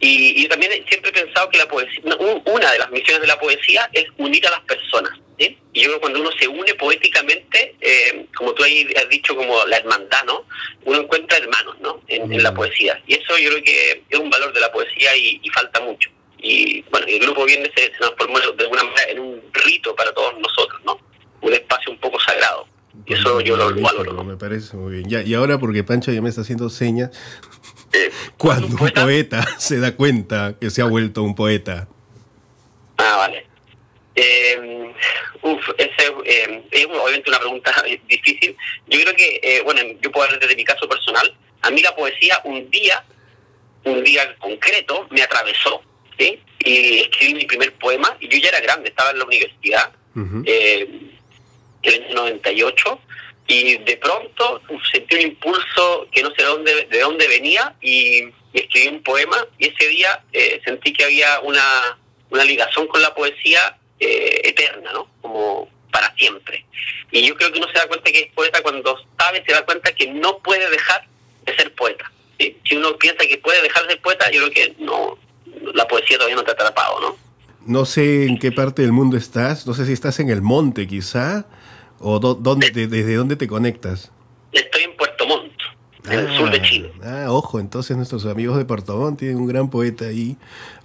Y, 0.00 0.42
yo 0.42 0.48
también 0.48 0.72
siempre 0.88 1.10
he 1.10 1.24
pensado 1.24 1.48
que 1.50 1.58
la 1.58 1.68
poesía, 1.68 2.02
una 2.44 2.72
de 2.72 2.78
las 2.78 2.90
misiones 2.90 3.20
de 3.20 3.26
la 3.26 3.38
poesía 3.38 3.88
es 3.92 4.06
unir 4.16 4.46
a 4.46 4.50
las 4.50 4.60
personas. 4.60 5.12
Y 5.38 5.82
yo 5.82 5.90
creo 5.90 5.94
que 5.94 6.00
cuando 6.00 6.20
uno 6.20 6.30
se 6.32 6.48
une 6.48 6.74
poéticamente, 6.74 7.76
eh, 7.80 8.26
como 8.36 8.52
tú 8.54 8.64
ahí 8.64 8.86
has 8.96 9.08
dicho, 9.08 9.36
como 9.36 9.64
la 9.66 9.76
hermandad, 9.76 10.24
¿no? 10.26 10.44
Uno 10.84 11.02
encuentra 11.02 11.38
hermanos, 11.38 11.76
¿no? 11.80 12.02
En, 12.08 12.42
la 12.42 12.50
mm. 12.50 12.54
poesía. 12.54 13.00
Y 13.06 13.14
eso 13.14 13.38
yo 13.38 13.50
creo 13.50 13.62
que 13.62 14.02
es 14.08 14.18
un 14.18 14.28
valor 14.28 14.52
de 14.52 14.60
la 14.60 14.72
poesía 14.72 15.16
y, 15.16 15.40
falta 15.54 15.80
mucho. 15.80 16.10
Y 16.38 16.82
bueno, 16.90 17.06
el 17.06 17.20
grupo 17.20 17.44
Viernes 17.44 17.70
se, 17.76 17.84
se 17.84 17.90
transformó 17.90 18.40
de 18.40 18.64
alguna 18.64 18.82
manera 18.84 19.12
en 19.12 19.20
un 19.20 19.42
rito 19.52 19.94
para 19.94 20.12
todos 20.12 20.34
nosotros, 20.40 20.80
¿no? 20.84 20.98
Un 21.42 21.52
espacio 21.52 21.92
un 21.92 21.98
poco 21.98 22.18
sagrado. 22.18 22.66
Y 23.06 23.14
eso 23.14 23.40
yo 23.40 23.56
lo 23.56 23.74
valoro. 23.80 24.24
Me 24.24 24.36
parece 24.36 24.76
muy 24.76 24.92
bien. 24.92 25.08
Ya, 25.08 25.22
y 25.22 25.34
ahora, 25.34 25.58
porque 25.58 25.84
Pancho 25.84 26.12
ya 26.12 26.20
me 26.20 26.28
está 26.28 26.40
haciendo 26.40 26.68
señas, 26.68 27.10
eh, 27.92 28.10
cuando 28.36 28.66
un 28.66 28.76
poeta? 28.76 29.46
se 29.58 29.78
da 29.78 29.94
cuenta 29.94 30.56
que 30.60 30.70
se 30.70 30.82
ha 30.82 30.86
vuelto 30.86 31.22
un 31.22 31.34
poeta. 31.34 31.88
Ah, 32.96 33.16
vale. 33.16 33.46
Eh, 34.20 34.92
uf, 35.42 35.68
esa 35.78 36.02
eh, 36.24 36.62
es 36.72 36.86
obviamente 36.86 37.30
una 37.30 37.38
pregunta 37.38 37.72
difícil. 38.08 38.56
Yo 38.88 39.00
creo 39.00 39.14
que, 39.14 39.40
eh, 39.42 39.62
bueno, 39.62 39.80
yo 40.02 40.10
puedo 40.10 40.26
hablar 40.26 40.40
desde 40.40 40.56
mi 40.56 40.64
caso 40.64 40.88
personal. 40.88 41.32
A 41.62 41.70
mí 41.70 41.80
la 41.82 41.94
poesía 41.94 42.40
un 42.44 42.68
día, 42.68 43.04
un 43.84 44.02
día 44.02 44.34
concreto, 44.38 45.06
me 45.10 45.22
atravesó, 45.22 45.82
¿sí? 46.18 46.40
Y 46.64 46.98
escribí 46.98 47.34
mi 47.34 47.44
primer 47.44 47.72
poema, 47.74 48.16
y 48.18 48.28
yo 48.28 48.38
ya 48.38 48.48
era 48.48 48.60
grande, 48.60 48.88
estaba 48.88 49.10
en 49.12 49.18
la 49.20 49.24
universidad, 49.24 49.92
en 50.16 51.12
el 51.82 52.04
año 52.04 52.14
98, 52.14 53.00
y 53.48 53.78
de 53.78 53.96
pronto 53.96 54.62
sentí 54.92 55.16
un 55.16 55.22
impulso 55.22 56.06
que 56.12 56.22
no 56.22 56.28
sé 56.30 56.42
de 56.42 56.44
dónde, 56.44 56.86
de 56.88 57.00
dónde 57.00 57.26
venía, 57.26 57.74
y, 57.80 58.28
escribí 58.52 58.88
un 58.88 59.02
poema, 59.02 59.36
y 59.58 59.68
ese 59.68 59.88
día 59.88 60.22
sentí 60.64 60.92
que 60.92 61.04
había 61.04 61.40
una, 61.40 61.98
una 62.30 62.44
ligación 62.44 62.86
con 62.86 63.02
la 63.02 63.14
poesía 63.14 63.78
eh, 64.00 64.42
eterna, 64.44 64.92
¿no? 64.92 65.08
Como 65.20 65.68
para 65.90 66.14
siempre. 66.14 66.64
Y 67.10 67.26
yo 67.26 67.34
creo 67.34 67.50
que 67.50 67.58
uno 67.58 67.66
se 67.72 67.78
da 67.78 67.88
cuenta 67.88 68.12
que 68.12 68.20
es 68.20 68.32
poeta 68.32 68.62
cuando 68.62 68.96
sabe, 69.18 69.42
se 69.44 69.52
da 69.52 69.64
cuenta 69.64 69.92
que 69.92 70.06
no 70.06 70.38
puede 70.38 70.70
dejar 70.70 71.06
de 71.44 71.56
ser 71.56 71.74
poeta. 71.74 72.10
Si 72.38 72.76
uno 72.76 72.96
piensa 72.96 73.26
que 73.26 73.38
puede 73.38 73.60
dejar 73.62 73.84
de 73.84 73.94
ser 73.94 74.02
poeta, 74.02 74.30
yo 74.30 74.42
creo 74.42 74.52
que 74.52 74.84
no, 74.84 75.18
la 75.74 75.88
poesía 75.88 76.16
todavía 76.16 76.36
no 76.36 76.44
te 76.44 76.50
ha 76.50 76.54
atrapado, 76.54 77.00
¿no? 77.00 77.16
No 77.66 77.84
sé 77.84 78.26
en 78.26 78.38
qué 78.38 78.52
parte 78.52 78.82
del 78.82 78.92
mundo 78.92 79.16
estás, 79.16 79.66
no 79.66 79.74
sé 79.74 79.84
si 79.84 79.92
estás 79.92 80.20
en 80.20 80.30
el 80.30 80.40
monte 80.40 80.86
quizá, 80.86 81.46
o 82.00 82.18
dónde, 82.18 82.70
desde 82.70 83.14
dónde 83.14 83.36
te 83.36 83.48
conectas. 83.48 84.10
Estoy 84.52 84.82
en 84.84 84.96
Puerto 84.96 85.26
Montt 85.26 85.52
en 86.10 86.18
el 86.18 86.36
sur 86.36 86.50
de 86.50 86.62
Chile. 86.62 86.92
Ah, 87.02 87.26
ojo, 87.28 87.60
entonces 87.60 87.96
nuestros 87.96 88.26
amigos 88.26 88.56
de 88.56 88.64
Puerto 88.64 88.96
Montt 88.96 89.18
tienen 89.18 89.38
un 89.38 89.46
gran 89.46 89.70
poeta 89.70 90.06
ahí 90.06 90.36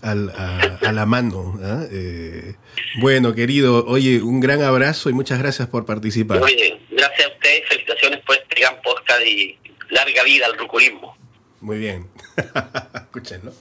al, 0.01 0.29
a, 0.29 0.91
la 0.91 1.05
mano. 1.05 1.59
¿ah? 1.63 1.83
Eh, 1.91 2.55
bueno, 2.99 3.33
querido, 3.33 3.85
oye, 3.85 4.21
un 4.21 4.39
gran 4.39 4.61
abrazo 4.61 5.09
y 5.09 5.13
muchas 5.13 5.39
gracias 5.39 5.67
por 5.67 5.85
participar. 5.85 6.41
Oye, 6.41 6.79
gracias 6.91 7.27
a 7.27 7.33
ustedes, 7.33 7.61
felicitaciones 7.67 8.19
por 8.21 8.35
este 8.35 8.59
gran 8.59 8.75
podcast 8.81 9.21
y 9.25 9.57
larga 9.89 10.23
vida 10.23 10.45
al 10.47 10.57
ruculismo. 10.57 11.15
Muy 11.61 11.77
bien, 11.77 12.07
escúchenlo. 12.93 13.53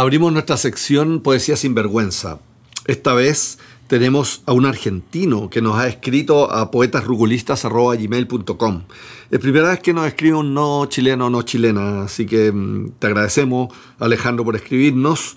Abrimos 0.00 0.32
nuestra 0.32 0.56
sección 0.56 1.20
Poesía 1.20 1.56
sin 1.56 1.74
vergüenza. 1.74 2.38
Esta 2.86 3.12
vez 3.12 3.58
tenemos 3.86 4.40
a 4.46 4.54
un 4.54 4.64
argentino 4.64 5.50
que 5.50 5.60
nos 5.60 5.76
ha 5.76 5.88
escrito 5.88 6.50
a 6.50 6.70
poetasrugulistas.gmail.com. 6.70 8.82
Es 9.30 9.38
primera 9.40 9.68
vez 9.68 9.80
que 9.80 9.92
nos 9.92 10.06
escribe 10.06 10.36
un 10.36 10.54
no 10.54 10.86
chileno 10.86 11.26
o 11.26 11.30
no 11.30 11.42
chilena, 11.42 12.04
así 12.04 12.24
que 12.24 12.50
mm, 12.50 12.92
te 12.98 13.08
agradecemos, 13.08 13.74
Alejandro, 13.98 14.42
por 14.42 14.56
escribirnos. 14.56 15.36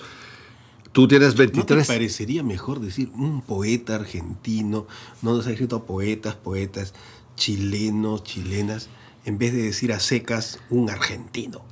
Tú 0.94 1.10
tienes 1.10 1.36
23. 1.36 1.80
¿No 1.80 1.84
te 1.84 1.86
parecería 1.86 2.42
mejor 2.42 2.80
decir 2.80 3.12
un 3.16 3.42
poeta 3.42 3.96
argentino? 3.96 4.88
No 5.22 5.36
nos 5.36 5.46
ha 5.46 5.52
escrito 5.52 5.84
poetas, 5.84 6.36
poetas 6.36 6.94
chilenos, 7.36 8.24
chilenas, 8.24 8.88
en 9.26 9.38
vez 9.38 9.52
de 9.52 9.64
decir 9.64 9.92
a 9.92 10.00
secas 10.00 10.62
un 10.70 10.90
argentino. 10.90 11.66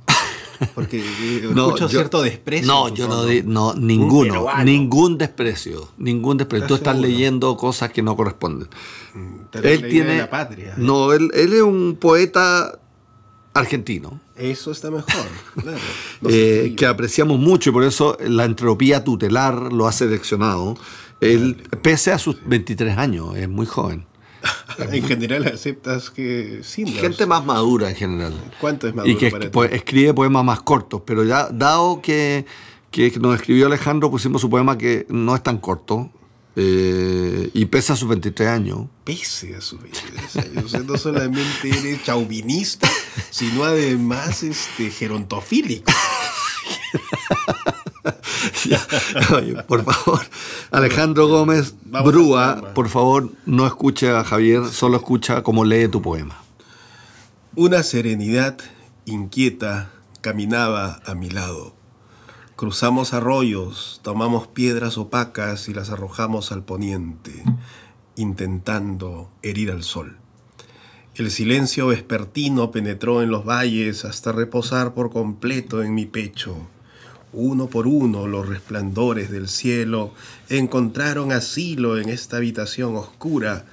Porque 0.74 0.98
eh, 1.00 1.48
escucho 1.48 1.88
cierto 1.88 2.22
desprecio. 2.22 2.66
No, 2.66 2.88
yo 2.88 3.08
no, 3.08 3.24
no 3.44 3.74
ninguno, 3.74 4.46
ningún 4.64 5.18
desprecio, 5.18 5.88
ningún 5.98 6.38
desprecio. 6.38 6.66
Tú 6.66 6.74
estás 6.74 6.98
leyendo 6.98 7.56
cosas 7.56 7.90
que 7.92 8.02
no 8.02 8.16
corresponden. 8.16 8.68
Mm, 9.14 9.56
él 9.62 9.88
tiene 9.88 10.18
la 10.18 10.30
patria. 10.30 10.74
No, 10.76 11.12
él, 11.12 11.30
él, 11.34 11.52
es 11.52 11.62
un 11.62 11.96
poeta 12.00 12.78
argentino. 13.54 14.20
Eso 14.36 14.72
está 14.72 14.90
mejor, 14.90 15.26
claro. 15.62 15.78
Eh, 16.28 16.74
que 16.76 16.86
apreciamos 16.86 17.38
mucho 17.38 17.70
y 17.70 17.72
por 17.72 17.84
eso 17.84 18.16
la 18.20 18.44
entropía 18.44 19.04
tutelar 19.04 19.72
lo 19.72 19.86
ha 19.86 19.92
seleccionado. 19.92 20.76
Él, 21.20 21.56
pese 21.82 22.10
a 22.10 22.18
sus 22.18 22.36
23 22.46 22.98
años, 22.98 23.36
es 23.36 23.48
muy 23.48 23.66
joven. 23.66 24.06
en 24.78 25.06
general 25.06 25.46
aceptas 25.46 26.10
que 26.10 26.60
sí. 26.62 26.86
Gente 26.86 27.26
más 27.26 27.44
madura 27.44 27.90
en 27.90 27.96
general. 27.96 28.34
¿Cuánto 28.60 28.88
es 28.88 28.94
maduro 28.94 29.12
Y 29.12 29.16
que 29.16 29.50
escribe 29.72 30.14
poemas 30.14 30.44
más 30.44 30.62
cortos, 30.62 31.02
pero 31.04 31.24
ya 31.24 31.48
dado 31.48 32.00
que, 32.02 32.46
que 32.90 33.10
nos 33.20 33.36
escribió 33.36 33.66
Alejandro, 33.66 34.10
pusimos 34.10 34.40
su 34.40 34.50
poema 34.50 34.78
que 34.78 35.06
no 35.08 35.34
es 35.34 35.42
tan 35.42 35.58
corto, 35.58 36.10
eh, 36.54 37.50
y 37.54 37.64
pese 37.66 37.92
a 37.94 37.96
sus 37.96 38.08
23 38.08 38.48
años. 38.48 38.86
Pese 39.04 39.56
a 39.56 39.60
sus 39.60 39.80
23 39.80 40.36
años. 40.36 40.84
no 40.84 40.98
solamente 40.98 41.68
eres 41.68 42.02
chauvinista, 42.02 42.90
sino 43.30 43.64
además 43.64 44.42
este, 44.42 44.90
gerontofílico. 44.90 45.90
por 49.68 49.84
favor, 49.84 50.20
Alejandro 50.70 51.28
Gómez 51.28 51.74
Brúa, 51.84 52.72
por 52.74 52.88
favor, 52.88 53.30
no 53.46 53.66
escuche 53.66 54.10
a 54.10 54.24
Javier, 54.24 54.66
solo 54.66 54.96
escucha 54.96 55.42
cómo 55.42 55.64
lee 55.64 55.88
tu 55.88 56.02
poema. 56.02 56.42
Una 57.54 57.82
serenidad 57.82 58.58
inquieta 59.04 59.90
caminaba 60.20 61.00
a 61.06 61.14
mi 61.14 61.30
lado. 61.30 61.74
Cruzamos 62.56 63.12
arroyos, 63.12 64.00
tomamos 64.02 64.48
piedras 64.48 64.98
opacas 64.98 65.68
y 65.68 65.74
las 65.74 65.90
arrojamos 65.90 66.50
al 66.50 66.64
poniente, 66.64 67.44
intentando 68.16 69.30
herir 69.42 69.70
al 69.70 69.84
sol. 69.84 70.18
El 71.14 71.30
silencio 71.30 71.88
vespertino 71.88 72.70
penetró 72.70 73.22
en 73.22 73.30
los 73.30 73.44
valles 73.44 74.04
hasta 74.04 74.32
reposar 74.32 74.94
por 74.94 75.10
completo 75.10 75.82
en 75.82 75.94
mi 75.94 76.06
pecho 76.06 76.56
uno 77.32 77.68
por 77.68 77.86
uno 77.86 78.26
los 78.26 78.48
resplandores 78.48 79.30
del 79.30 79.48
cielo 79.48 80.12
encontraron 80.48 81.32
asilo 81.32 81.98
en 81.98 82.08
esta 82.08 82.36
habitación 82.36 82.96
oscura. 82.96 83.64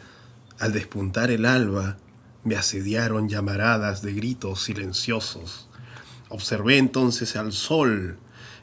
Al 0.60 0.72
despuntar 0.72 1.30
el 1.32 1.46
alba, 1.46 1.98
me 2.44 2.56
asediaron 2.56 3.28
llamaradas 3.28 4.02
de 4.02 4.14
gritos 4.14 4.64
silenciosos. 4.64 5.68
Observé 6.30 6.78
entonces 6.78 7.36
al 7.36 7.52
sol, 7.52 8.18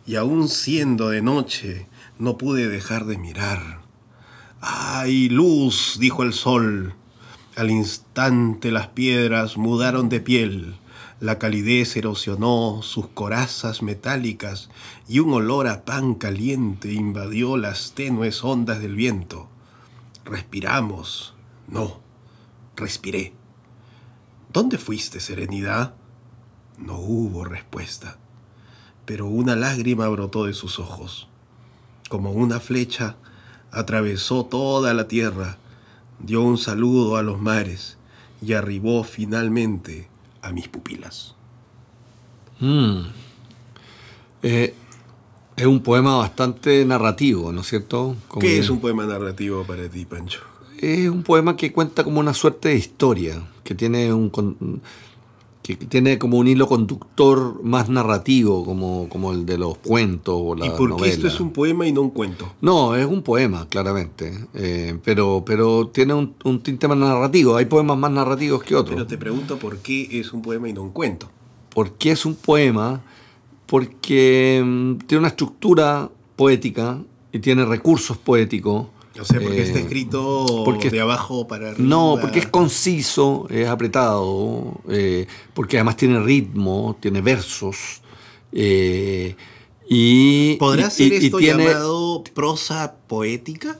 y 0.06 0.14
aun 0.16 0.48
siendo 0.48 1.10
de 1.10 1.20
noche, 1.20 1.86
no 2.18 2.38
pude 2.38 2.68
dejar 2.68 3.06
de 3.06 3.18
mirar. 3.18 3.80
¡Ay, 4.60 5.28
luz! 5.28 5.96
dijo 5.98 6.22
el 6.22 6.32
sol. 6.32 6.94
Al 7.56 7.70
instante 7.70 8.70
las 8.70 8.88
piedras 8.88 9.56
mudaron 9.56 10.08
de 10.08 10.20
piel 10.20 10.76
la 11.18 11.38
calidez 11.38 11.96
erosionó 11.96 12.80
sus 12.82 13.08
corazas 13.08 13.82
metálicas 13.82 14.68
y 15.08 15.20
un 15.20 15.32
olor 15.32 15.66
a 15.66 15.84
pan 15.84 16.14
caliente 16.14 16.92
invadió 16.92 17.56
las 17.56 17.92
tenues 17.92 18.44
ondas 18.44 18.80
del 18.80 18.94
viento. 18.94 19.48
Respiramos. 20.26 21.34
No, 21.68 22.00
respiré. 22.76 23.32
¿Dónde 24.52 24.76
fuiste, 24.76 25.20
Serenidad? 25.20 25.94
No 26.78 26.98
hubo 26.98 27.44
respuesta, 27.44 28.18
pero 29.06 29.26
una 29.26 29.56
lágrima 29.56 30.08
brotó 30.08 30.44
de 30.44 30.52
sus 30.52 30.78
ojos. 30.78 31.28
Como 32.10 32.32
una 32.32 32.60
flecha, 32.60 33.16
atravesó 33.70 34.44
toda 34.44 34.92
la 34.92 35.08
tierra, 35.08 35.56
dio 36.18 36.42
un 36.42 36.58
saludo 36.58 37.16
a 37.16 37.22
los 37.22 37.40
mares 37.40 37.96
y 38.42 38.52
arribó 38.52 39.02
finalmente 39.02 40.10
a 40.46 40.52
mis 40.52 40.68
pupilas. 40.68 41.34
Mm. 42.60 43.00
Eh, 44.42 44.74
es 45.56 45.66
un 45.66 45.82
poema 45.82 46.16
bastante 46.16 46.84
narrativo, 46.84 47.52
¿no 47.52 47.62
es 47.62 47.66
cierto? 47.66 48.16
Como 48.28 48.40
¿Qué 48.40 48.58
es 48.58 48.70
un 48.70 48.80
poema 48.80 49.06
narrativo 49.06 49.64
para 49.64 49.88
ti, 49.88 50.04
Pancho? 50.04 50.40
Es 50.78 51.08
un 51.08 51.22
poema 51.22 51.56
que 51.56 51.72
cuenta 51.72 52.04
como 52.04 52.20
una 52.20 52.34
suerte 52.34 52.68
de 52.68 52.76
historia, 52.76 53.42
que 53.64 53.74
tiene 53.74 54.12
un 54.12 54.30
que 55.74 55.86
tiene 55.86 56.16
como 56.18 56.38
un 56.38 56.46
hilo 56.46 56.68
conductor 56.68 57.60
más 57.64 57.88
narrativo, 57.88 58.64
como, 58.64 59.08
como 59.08 59.32
el 59.32 59.44
de 59.44 59.58
los 59.58 59.78
cuentos 59.78 60.34
o 60.38 60.54
la 60.54 60.66
¿Y 60.66 60.70
por 60.70 60.96
qué 60.96 61.08
esto 61.08 61.26
es 61.26 61.40
un 61.40 61.50
poema 61.52 61.86
y 61.88 61.92
no 61.92 62.02
un 62.02 62.10
cuento? 62.10 62.52
No, 62.60 62.94
es 62.94 63.04
un 63.04 63.22
poema, 63.22 63.66
claramente, 63.68 64.46
eh, 64.54 64.96
pero, 65.02 65.42
pero 65.44 65.88
tiene 65.88 66.14
un, 66.14 66.34
un 66.44 66.60
tinte 66.60 66.86
más 66.86 66.98
narrativo. 66.98 67.56
Hay 67.56 67.64
poemas 67.64 67.98
más 67.98 68.12
narrativos 68.12 68.62
que 68.62 68.76
otros. 68.76 68.94
Pero 68.94 69.06
te 69.08 69.18
pregunto 69.18 69.58
por 69.58 69.78
qué 69.78 70.20
es 70.20 70.32
un 70.32 70.42
poema 70.42 70.68
y 70.68 70.72
no 70.72 70.82
un 70.82 70.90
cuento. 70.90 71.28
¿Por 71.74 71.92
qué 71.92 72.12
es 72.12 72.24
un 72.24 72.36
poema? 72.36 73.02
Porque 73.66 74.62
mm, 74.64 74.98
tiene 75.06 75.18
una 75.18 75.28
estructura 75.28 76.08
poética 76.36 77.00
y 77.32 77.40
tiene 77.40 77.64
recursos 77.64 78.16
poéticos. 78.16 78.86
O 79.20 79.24
sea, 79.24 79.40
porque 79.40 79.58
Eh, 79.60 79.62
está 79.64 79.78
escrito 79.78 80.62
porque- 80.64 80.90
de 80.90 81.00
abajo 81.00 81.46
para 81.48 81.70
arriba. 81.70 81.88
No, 81.88 82.18
porque 82.20 82.38
es 82.40 82.46
conciso, 82.46 83.46
es 83.50 83.66
apretado, 83.68 84.74
eh, 84.88 85.26
porque 85.54 85.76
además 85.78 85.96
tiene 85.96 86.20
ritmo, 86.20 86.96
tiene 87.00 87.20
versos. 87.20 88.00
eh, 88.52 89.34
y, 89.88 90.56
¿Podrá 90.56 90.86
y- 90.86 90.90
ser 90.90 91.12
y 91.12 91.26
esto 91.26 91.38
tiene- 91.38 91.64
llamado 91.66 92.24
prosa 92.34 92.94
poética 93.06 93.78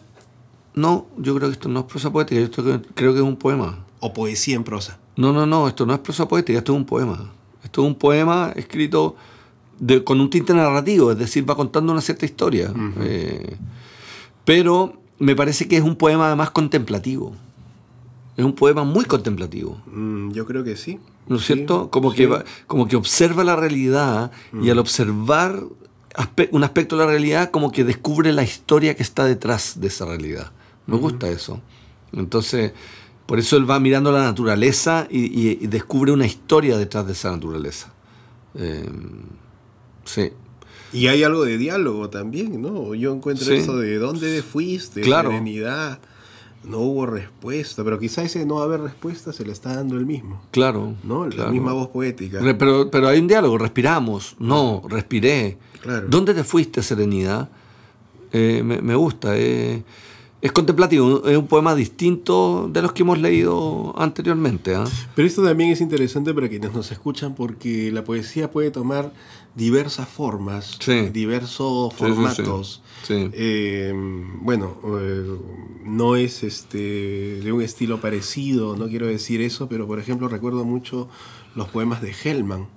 No, 0.75 1.07
yo 1.17 1.35
creo 1.35 1.49
que 1.49 1.55
esto 1.55 1.69
no 1.71 1.81
es 1.81 1.87
prosa 1.87 2.13
poética, 2.13 2.39
yo 2.41 2.45
esto 2.47 2.63
creo- 2.63 2.83
creo 2.95 3.13
que 3.15 3.21
es 3.21 3.25
un 3.25 3.37
poema. 3.37 3.85
o 4.01 4.13
poesía 4.13 4.55
en 4.57 4.65
prosa? 4.65 4.99
No, 5.17 5.33
no, 5.33 5.47
no, 5.47 5.67
esto 5.69 5.87
no 5.87 5.95
es 5.95 6.01
prosa 6.01 6.29
poética, 6.29 6.59
esto 6.59 6.73
es 6.75 6.77
un 6.79 6.85
poema. 6.85 7.33
Esto 7.65 7.81
es 7.83 7.87
un 7.89 7.95
poema 7.95 8.53
escrito 8.55 9.17
de- 9.79 10.05
con 10.05 10.21
un 10.21 10.29
tinte 10.29 10.53
narrativo, 10.53 11.11
es 11.13 11.19
decir, 11.19 11.49
va 11.49 11.57
contando 11.57 11.93
una 11.93 12.03
cierta 12.03 12.27
historia. 12.27 12.73
Eh, 13.01 13.57
pero 14.45 14.93
me 15.19 15.35
parece 15.37 15.67
que 15.69 15.77
es 15.77 15.83
un 15.83 15.97
poema 15.97 16.27
además 16.27 16.51
contemplativo. 16.51 17.35
Es 18.37 18.45
un 18.45 18.53
poema 18.55 18.85
muy 18.85 19.05
contemplativo. 19.07 19.81
Mm, 19.87 20.31
yo 20.33 20.45
creo 20.47 20.63
que 20.63 20.77
sí. 20.77 20.99
¿No 21.27 21.37
es 21.37 21.43
Sí, 21.43 21.55
cierto? 21.55 21.91
Como, 21.91 22.11
sí. 22.11 22.19
que 22.19 22.27
va- 22.27 22.45
como 22.67 22.87
que 22.87 22.97
observa 22.97 23.43
la 23.45 23.57
realidad 23.57 24.31
y 24.63 24.69
al 24.71 24.79
observar 24.79 25.63
aspe- 26.15 26.49
un 26.53 26.63
aspecto 26.65 26.97
de 26.97 27.05
la 27.05 27.11
realidad, 27.11 27.51
como 27.51 27.73
que 27.73 27.83
descubre 27.85 28.33
la 28.33 28.43
historia 28.43 28.95
que 28.95 29.03
está 29.03 29.25
detrás 29.25 29.81
de 29.81 29.87
esa 29.89 30.05
realidad. 30.05 30.53
Me 30.87 30.97
gusta 30.99 31.29
eso. 31.29 31.61
Entonces, 32.13 32.73
por 33.27 33.39
eso 33.39 33.57
él 33.57 33.69
va 33.69 33.81
mirando 33.81 34.13
la 34.13 34.23
naturaleza 34.23 35.09
y, 35.11 35.25
y- 35.25 35.59
y 35.63 35.67
descubre 35.67 36.13
una 36.13 36.27
historia 36.27 36.77
detrás 36.77 37.07
de 37.07 37.13
esa 37.13 37.31
naturaleza. 37.33 37.93
Eh, 38.55 38.89
sí. 40.05 40.31
Y 40.93 41.09
hay 41.09 41.23
algo 41.25 41.45
de 41.45 41.59
diálogo 41.59 42.09
también, 42.11 42.61
¿no? 42.63 42.95
Yo 42.95 43.13
encuentro 43.13 43.45
Sí. 43.47 43.55
eso 43.55 43.77
de 43.79 43.99
dónde 43.99 44.43
fuiste, 44.43 45.01
Claro. 45.03 45.31
serenidad. 45.31 45.99
No 46.65 46.79
hubo 46.81 47.07
respuesta, 47.07 47.85
pero 47.85 47.99
quizá 47.99 48.23
ese 48.25 48.45
no 48.45 48.61
haber 48.61 48.81
respuesta 48.81 49.33
se 49.33 49.45
le 49.45 49.53
está 49.53 49.77
dando 49.77 49.97
el 49.97 50.05
mismo, 50.07 50.43
Claro. 50.51 50.95
¿no? 51.05 51.27
La 51.27 51.35
claro. 51.35 51.53
misma 51.53 51.73
voz 51.73 51.89
poética. 51.89 52.41
Pero, 52.59 52.91
pero 52.91 53.07
hay 53.09 53.21
un 53.21 53.29
diálogo, 53.29 53.57
respiramos. 53.59 54.35
No, 54.41 54.83
respiré. 54.89 55.59
Claro. 55.81 56.07
¿Dónde 56.09 56.35
te 56.35 56.43
fuiste, 56.43 56.83
Serenidad? 56.83 57.49
Eh, 58.33 58.63
me, 58.65 58.81
me 58.83 58.95
gusta. 58.97 59.37
eh, 59.37 59.85
es 60.43 60.53
contemplativo, 60.53 61.27
es 61.27 61.37
un 61.37 61.47
poema 61.47 61.75
distinto 61.75 62.69
de 62.73 62.83
los 62.83 62.93
que 62.93 63.03
hemos 63.03 63.19
leído 63.19 63.95
anteriormente. 63.99 64.75
¿ah? 64.77 64.85
Pero 65.15 65.27
esto 65.27 65.43
también 65.43 65.71
es 65.71 65.81
interesante 65.81 66.33
para 66.35 66.49
quienes 66.49 66.73
nos 66.75 66.93
escuchan 66.93 67.35
porque 67.35 67.91
la 67.91 68.05
poesía 68.05 68.51
puede 68.51 68.71
tomar 68.71 69.13
diversas 69.57 70.09
formas, 70.09 70.77
Sí. 70.81 71.09
diversos 71.11 71.93
Sí, 71.93 71.99
sí, 71.99 72.07
sí. 72.07 72.15
formatos. 72.15 72.83
Eh, 73.09 73.93
bueno, 74.41 74.77
eh, 75.01 75.25
no 75.85 76.15
es 76.17 76.43
este 76.45 77.41
de 77.41 77.53
un 77.53 77.63
estilo 77.63 78.01
parecido, 78.01 78.77
no 78.77 78.87
quiero 78.89 79.07
decir 79.07 79.41
eso, 79.41 79.69
pero 79.69 79.87
por 79.87 79.99
ejemplo 79.99 80.29
recuerdo 80.29 80.65
mucho 80.65 81.09
los 81.55 81.69
poemas 81.69 82.01
de 82.03 82.13
Hellman, 82.25 82.69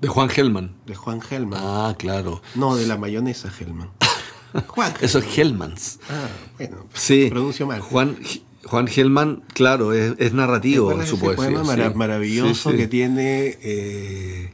De 0.00 0.08
Juan 0.08 0.28
Gelman. 0.28 0.74
de 0.86 0.94
Juan 0.96 1.20
Hellman. 1.30 1.60
Ah, 1.62 1.94
claro. 1.96 2.42
No, 2.56 2.74
de 2.76 2.86
la 2.86 2.96
mayonesa 2.98 3.52
Hellman. 3.56 3.90
Juan. 4.66 4.92
Eso 5.00 5.18
es 5.20 5.38
Hellmans. 5.38 6.00
Ah, 6.10 6.28
bueno, 6.58 6.86
Sí. 6.94 7.28
pronuncio 7.30 7.66
mal. 7.66 7.80
Juan, 7.80 8.18
Juan 8.64 8.86
Gelman, 8.88 9.44
claro, 9.54 9.92
es, 9.92 10.14
es 10.18 10.32
narrativo 10.32 10.90
en 10.92 10.98
¿Recuerdas 10.98 11.08
su 11.08 11.14
ese 11.16 11.24
poesía. 11.24 11.62
poema 11.62 11.94
maravilloso 11.94 12.70
Sí, 12.70 12.76
sí. 12.76 12.82
que 12.82 12.88
tiene 12.88 13.58
eh, 13.62 14.52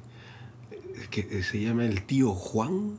que 1.27 1.43
se 1.43 1.61
llama 1.61 1.85
el 1.85 2.03
tío 2.05 2.33
Juan 2.33 2.99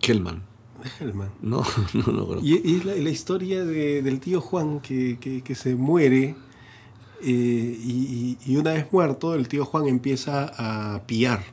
Gelman. 0.00 0.42
de 0.82 0.90
Hellman. 1.04 1.30
No, 1.42 1.62
no, 1.94 2.12
no. 2.12 2.26
conozco. 2.26 2.40
Y, 2.42 2.60
y 2.64 2.76
es 2.78 2.84
la, 2.84 2.94
la 2.94 3.10
historia 3.10 3.64
de- 3.64 4.02
del 4.02 4.18
tío 4.20 4.40
Juan 4.40 4.80
que, 4.80 5.18
que- 5.20 5.42
que 5.42 5.54
se 5.54 5.74
muere 5.76 6.34
eh, 7.22 7.78
y, 7.84 8.36
y- 8.44 8.52
y 8.52 8.56
una 8.56 8.72
vez 8.72 8.86
muerto 8.92 9.34
el 9.34 9.46
tío 9.48 9.64
Juan 9.64 9.86
empieza 9.86 10.50
a 10.94 11.02
piar, 11.06 11.44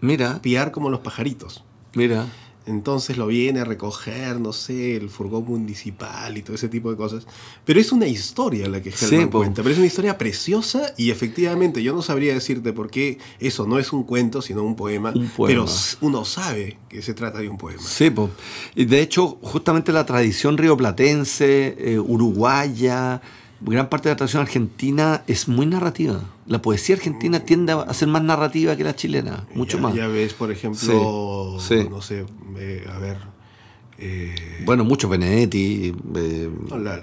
Mira, 0.00 0.40
piar 0.40 0.70
como 0.70 0.88
los 0.88 1.00
pajaritos. 1.00 1.64
mira. 1.94 2.26
Entonces 2.70 3.16
lo 3.18 3.26
viene 3.26 3.60
a 3.60 3.64
recoger, 3.64 4.40
no 4.40 4.52
sé, 4.52 4.96
el 4.96 5.10
furgón 5.10 5.44
municipal 5.44 6.38
y 6.38 6.42
todo 6.42 6.54
ese 6.54 6.68
tipo 6.68 6.90
de 6.90 6.96
cosas. 6.96 7.26
Pero 7.64 7.80
es 7.80 7.92
una 7.92 8.06
historia 8.06 8.68
la 8.68 8.80
que 8.80 8.90
Sí, 8.92 9.06
Hellman 9.14 9.30
po. 9.30 9.38
cuenta. 9.38 9.62
Pero 9.62 9.72
es 9.72 9.78
una 9.78 9.86
historia 9.86 10.16
preciosa 10.16 10.94
y 10.96 11.10
efectivamente 11.10 11.82
yo 11.82 11.94
no 11.94 12.02
sabría 12.02 12.32
decirte 12.34 12.72
por 12.72 12.90
qué 12.90 13.18
eso 13.40 13.66
no 13.66 13.78
es 13.78 13.92
un 13.92 14.04
cuento, 14.04 14.40
sino 14.40 14.62
un 14.62 14.76
poema. 14.76 15.12
Un 15.14 15.28
poema. 15.28 15.48
Pero 15.66 15.66
uno 16.00 16.24
sabe 16.24 16.78
que 16.88 17.02
se 17.02 17.12
trata 17.14 17.38
de 17.40 17.48
un 17.48 17.58
poema. 17.58 17.82
Sí, 17.82 18.10
po. 18.10 18.30
y 18.74 18.84
de 18.86 19.00
hecho, 19.02 19.38
justamente 19.42 19.92
la 19.92 20.06
tradición 20.06 20.56
rioplatense, 20.56 21.74
eh, 21.78 21.98
uruguaya, 21.98 23.20
gran 23.60 23.88
parte 23.88 24.08
de 24.08 24.14
la 24.14 24.16
tradición 24.16 24.42
argentina 24.42 25.22
es 25.26 25.48
muy 25.48 25.66
narrativa. 25.66 26.20
La 26.46 26.60
poesía 26.62 26.96
argentina 26.96 27.40
tiende 27.40 27.72
a 27.72 27.92
ser 27.94 28.08
más 28.08 28.22
narrativa 28.22 28.76
que 28.76 28.84
la 28.84 28.94
chilena, 28.96 29.46
mucho 29.54 29.76
ya, 29.76 29.82
más. 29.82 29.94
Ya 29.94 30.06
ves, 30.08 30.34
por 30.34 30.50
ejemplo, 30.50 31.58
Sí, 31.60 31.80
sí. 31.82 31.88
no 31.88 32.00
sé, 32.02 32.24
eh, 32.56 32.86
a 32.92 32.98
ver, 32.98 33.18
eh, 33.98 34.62
Bueno, 34.64 34.84
mucho 34.84 35.08
Benedetti, 35.08 35.92
eh, 36.16 36.50
la- 36.78 37.00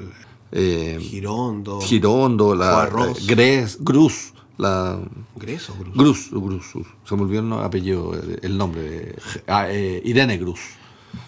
Girondo, 1.00 1.80
Girondo, 1.82 2.56
la, 2.56 2.90
la 2.90 3.14
Gres, 3.28 3.78
Gruz, 3.82 4.34
la 4.58 5.00
Greso, 5.36 5.76
Grus. 5.80 5.94
Gruz, 5.96 6.30
Gruz, 6.32 6.74
Gruz. 6.74 6.88
se 7.06 7.16
me 7.16 7.22
olvidó 7.24 7.42
el 7.42 7.54
apellido, 7.66 8.14
el 8.42 8.58
nombre, 8.58 9.16
ah, 9.48 9.70
Irene 9.72 10.38
Gruz, 10.38 10.60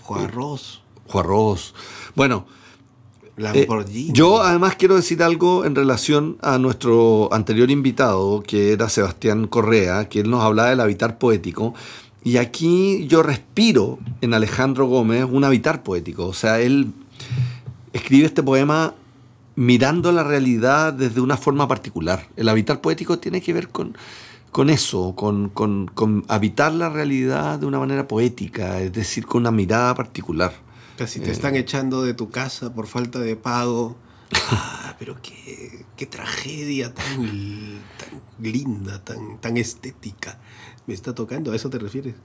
Juarros, 0.04 0.82
Juarros. 1.08 1.76
Bueno, 2.16 2.46
Eh, 3.56 3.66
yo 4.14 4.42
además 4.42 4.76
quiero 4.76 4.96
decir 4.96 5.24
algo 5.24 5.66
en 5.66 5.76
relación 5.76 6.38
a 6.42 6.58
nuestro 6.58 7.34
anterior 7.34 7.72
invitado, 7.72 8.44
que 8.46 8.74
era 8.74 8.90
Sebastián 8.90 9.48
Correa, 9.48 10.10
que 10.10 10.20
él 10.20 10.30
nos 10.30 10.44
hablaba 10.44 10.70
del 10.70 10.80
habitar 10.82 11.18
poético. 11.18 11.74
Y 12.24 12.36
aquí 12.38 13.08
yo 13.08 13.24
respiro 13.24 13.98
en 14.22 14.34
Alejandro 14.34 14.88
Gómez 14.88 15.26
un 15.32 15.44
habitar 15.46 15.84
poético. 15.84 16.26
O 16.28 16.34
sea, 16.34 16.60
él 16.60 16.92
escribe 17.94 18.26
este 18.26 18.44
poema 18.44 18.94
mirando 19.56 20.12
la 20.12 20.24
realidad 20.24 20.94
desde 20.94 21.22
una 21.22 21.38
forma 21.38 21.68
particular. 21.68 22.28
El 22.36 22.50
habitar 22.50 22.82
poético 22.82 23.20
tiene 23.20 23.42
que 23.42 23.54
ver 23.54 23.70
con, 23.70 23.98
con 24.52 24.70
eso, 24.70 25.14
con, 25.16 25.50
con- 25.50 25.88
con 25.94 26.24
habitar 26.28 26.74
la 26.74 26.90
realidad 26.90 27.60
de 27.60 27.66
una 27.66 27.80
manera 27.80 28.08
poética, 28.08 28.82
es 28.82 28.92
decir, 28.94 29.26
con 29.26 29.42
una 29.42 29.52
mirada 29.52 29.96
particular. 29.96 30.54
Casi 31.00 31.20
Eh. 31.20 31.24
te 31.24 31.32
están 31.32 31.56
echando 31.56 32.04
de 32.04 32.14
tu 32.14 32.30
casa 32.30 32.74
por 32.74 32.86
falta 32.86 33.20
de 33.20 33.38
pago. 33.38 33.96
Ah, 34.52 34.96
pero 35.00 35.16
qué, 35.22 35.86
qué 35.96 36.06
tragedia 36.06 36.94
tan, 36.94 37.16
tan 37.98 38.20
linda, 38.44 39.02
tan, 39.04 39.40
tan 39.40 39.56
estética. 39.56 40.38
Me 40.88 40.94
está 40.94 41.16
tocando, 41.16 41.54
¿a 41.54 41.56
eso 41.56 41.70
te 41.70 41.80
refieres? 41.80 42.16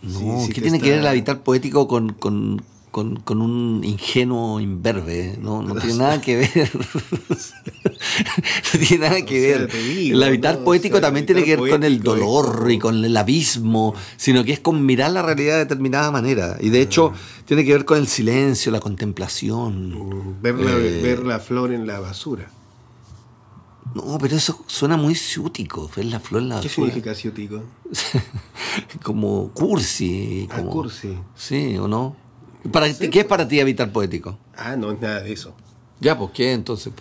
No, 0.00 0.18
Sí, 0.40 0.46
sí 0.46 0.52
¿qué 0.54 0.62
tiene 0.62 0.78
que 0.80 0.86
está- 0.86 0.90
ver 0.96 1.00
el 1.00 1.06
habitar 1.06 1.42
poético 1.42 1.86
con, 1.86 2.14
con, 2.14 2.62
con- 2.90 3.16
con 3.16 3.42
un 3.42 3.84
ingenuo 3.84 4.60
imberbe? 4.60 5.36
No, 5.40 5.62
no 5.62 5.74
tiene 5.74 5.96
nada 5.98 6.20
que 6.22 6.36
ver. 6.38 6.70
no 8.74 8.80
tiene 8.80 9.08
nada 9.08 9.22
que 9.24 9.38
O 9.38 9.48
sea, 9.48 9.58
ver. 9.58 9.68
te 9.68 9.82
digo, 9.82 10.16
el 10.16 10.22
habitar 10.22 10.54
¿no? 10.56 10.60
O 10.60 10.64
poético 10.64 10.94
sea, 10.94 10.98
el 10.98 11.02
también 11.02 11.26
tiene 11.26 11.44
que 11.44 11.56
ver 11.56 11.70
con 11.70 11.82
el 11.84 12.00
dolor 12.02 12.70
y 12.70 12.78
con 12.78 13.04
el 13.04 13.16
abismo, 13.16 13.94
sino 14.16 14.44
que 14.44 14.52
es 14.52 14.60
con 14.60 14.84
mirar 14.84 15.12
la 15.12 15.22
realidad 15.22 15.54
de 15.54 15.58
determinada 15.60 16.10
manera. 16.10 16.56
Y 16.60 16.70
de 16.70 16.80
hecho, 16.80 17.12
tiene 17.44 17.64
que 17.64 17.72
ver 17.72 17.84
con 17.84 17.98
el 17.98 18.06
silencio, 18.08 18.72
la 18.72 18.80
contemplación. 18.80 19.90
Mm, 19.90 20.42
Ver 20.42 20.54
la, 20.56 20.72
Eh. 20.72 21.00
ver 21.02 21.24
la 21.24 21.38
flor 21.38 21.72
en 21.72 21.86
la 21.86 22.00
basura. 22.00 22.50
No, 23.94 24.16
pero 24.18 24.36
eso 24.36 24.64
suena 24.66 24.96
muy 24.96 25.14
ciútico. 25.14 25.90
Es 25.96 26.06
la 26.06 26.18
flor 26.18 26.42
la 26.42 26.60
¿Qué 26.60 26.68
flor. 26.70 26.88
significa 26.88 27.14
ciútico? 27.14 27.62
como 29.02 29.50
cursi. 29.52 30.48
Ah, 30.50 30.56
Como, 30.58 30.70
cursi. 30.70 31.14
Sí, 31.34 31.76
¿o 31.76 31.88
no? 31.88 32.16
Para, 32.70 32.92
Sí, 32.92 33.10
¿Qué 33.10 33.20
es 33.20 33.26
para 33.26 33.46
ti 33.46 33.60
habitar 33.60 33.92
poético? 33.92 34.38
Ah, 34.56 34.76
no 34.76 34.92
es 34.92 35.00
nada 35.00 35.20
de 35.20 35.32
eso. 35.32 35.54
Ya, 36.00 36.16
pues, 36.18 36.30
¿qué 36.32 36.52
entonces? 36.52 36.92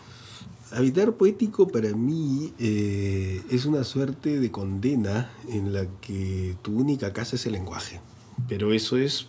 Habitar 0.73 1.13
poético 1.13 1.67
para 1.67 1.89
mí 1.93 2.53
eh, 2.59 3.41
es 3.51 3.65
una 3.65 3.83
suerte 3.83 4.39
de 4.39 4.51
condena 4.51 5.31
en 5.49 5.73
la 5.73 5.85
que 6.01 6.55
tu 6.61 6.77
única 6.77 7.11
casa 7.13 7.35
es 7.35 7.45
el 7.45 7.53
lenguaje. 7.53 7.99
Pero 8.47 8.71
eso 8.73 8.97
es 8.97 9.27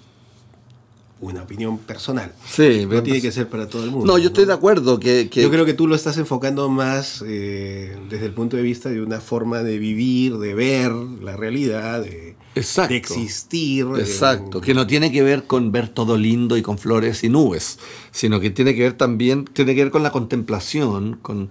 una 1.21 1.43
opinión 1.43 1.79
personal. 1.79 2.33
Sí, 2.49 2.87
No 2.89 3.03
tiene 3.03 3.21
que 3.21 3.31
ser 3.33 3.49
para 3.49 3.69
todo 3.69 3.85
el 3.85 3.91
mundo. 3.93 4.07
No, 4.07 4.19
yo 4.19 4.29
estoy 4.29 4.45
de 4.45 4.53
acuerdo 4.53 4.99
que... 4.99 5.29
que- 5.31 5.43
Yo 5.43 5.51
creo 5.51 5.65
que 5.65 5.75
tú 5.75 5.87
lo 5.87 5.95
estás 5.95 6.19
enfocando 6.19 6.69
más 6.69 7.23
eh, 7.27 7.97
desde 8.11 8.27
el 8.27 8.33
punto 8.33 8.57
de 8.57 8.63
vista 8.63 8.89
de 8.89 9.01
una 9.01 9.21
forma 9.21 9.63
de 9.63 9.79
vivir, 9.79 10.39
de 10.39 10.55
ver 10.55 10.91
la 10.93 11.37
realidad, 11.37 12.03
de, 12.03 12.35
Exacto. 12.55 12.91
de 12.93 12.97
existir. 12.99 13.87
Exacto, 13.99 14.61
que 14.61 14.75
no 14.75 14.87
tiene 14.87 15.11
que 15.11 15.23
ver 15.23 15.45
con 15.45 15.73
ver 15.73 15.89
todo 15.89 16.17
lindo 16.19 16.57
y 16.57 16.63
con 16.63 16.77
flores 16.79 17.25
y 17.25 17.29
nubes, 17.29 17.79
sino 18.11 18.41
que 18.41 18.51
tiene 18.51 18.75
que 18.75 18.83
ver 18.83 18.93
también, 18.95 19.45
tiene 19.47 19.75
que 19.75 19.85
ver 19.85 19.93
con 19.93 20.03
la 20.03 20.11
contemplación, 20.13 21.19
con, 21.23 21.49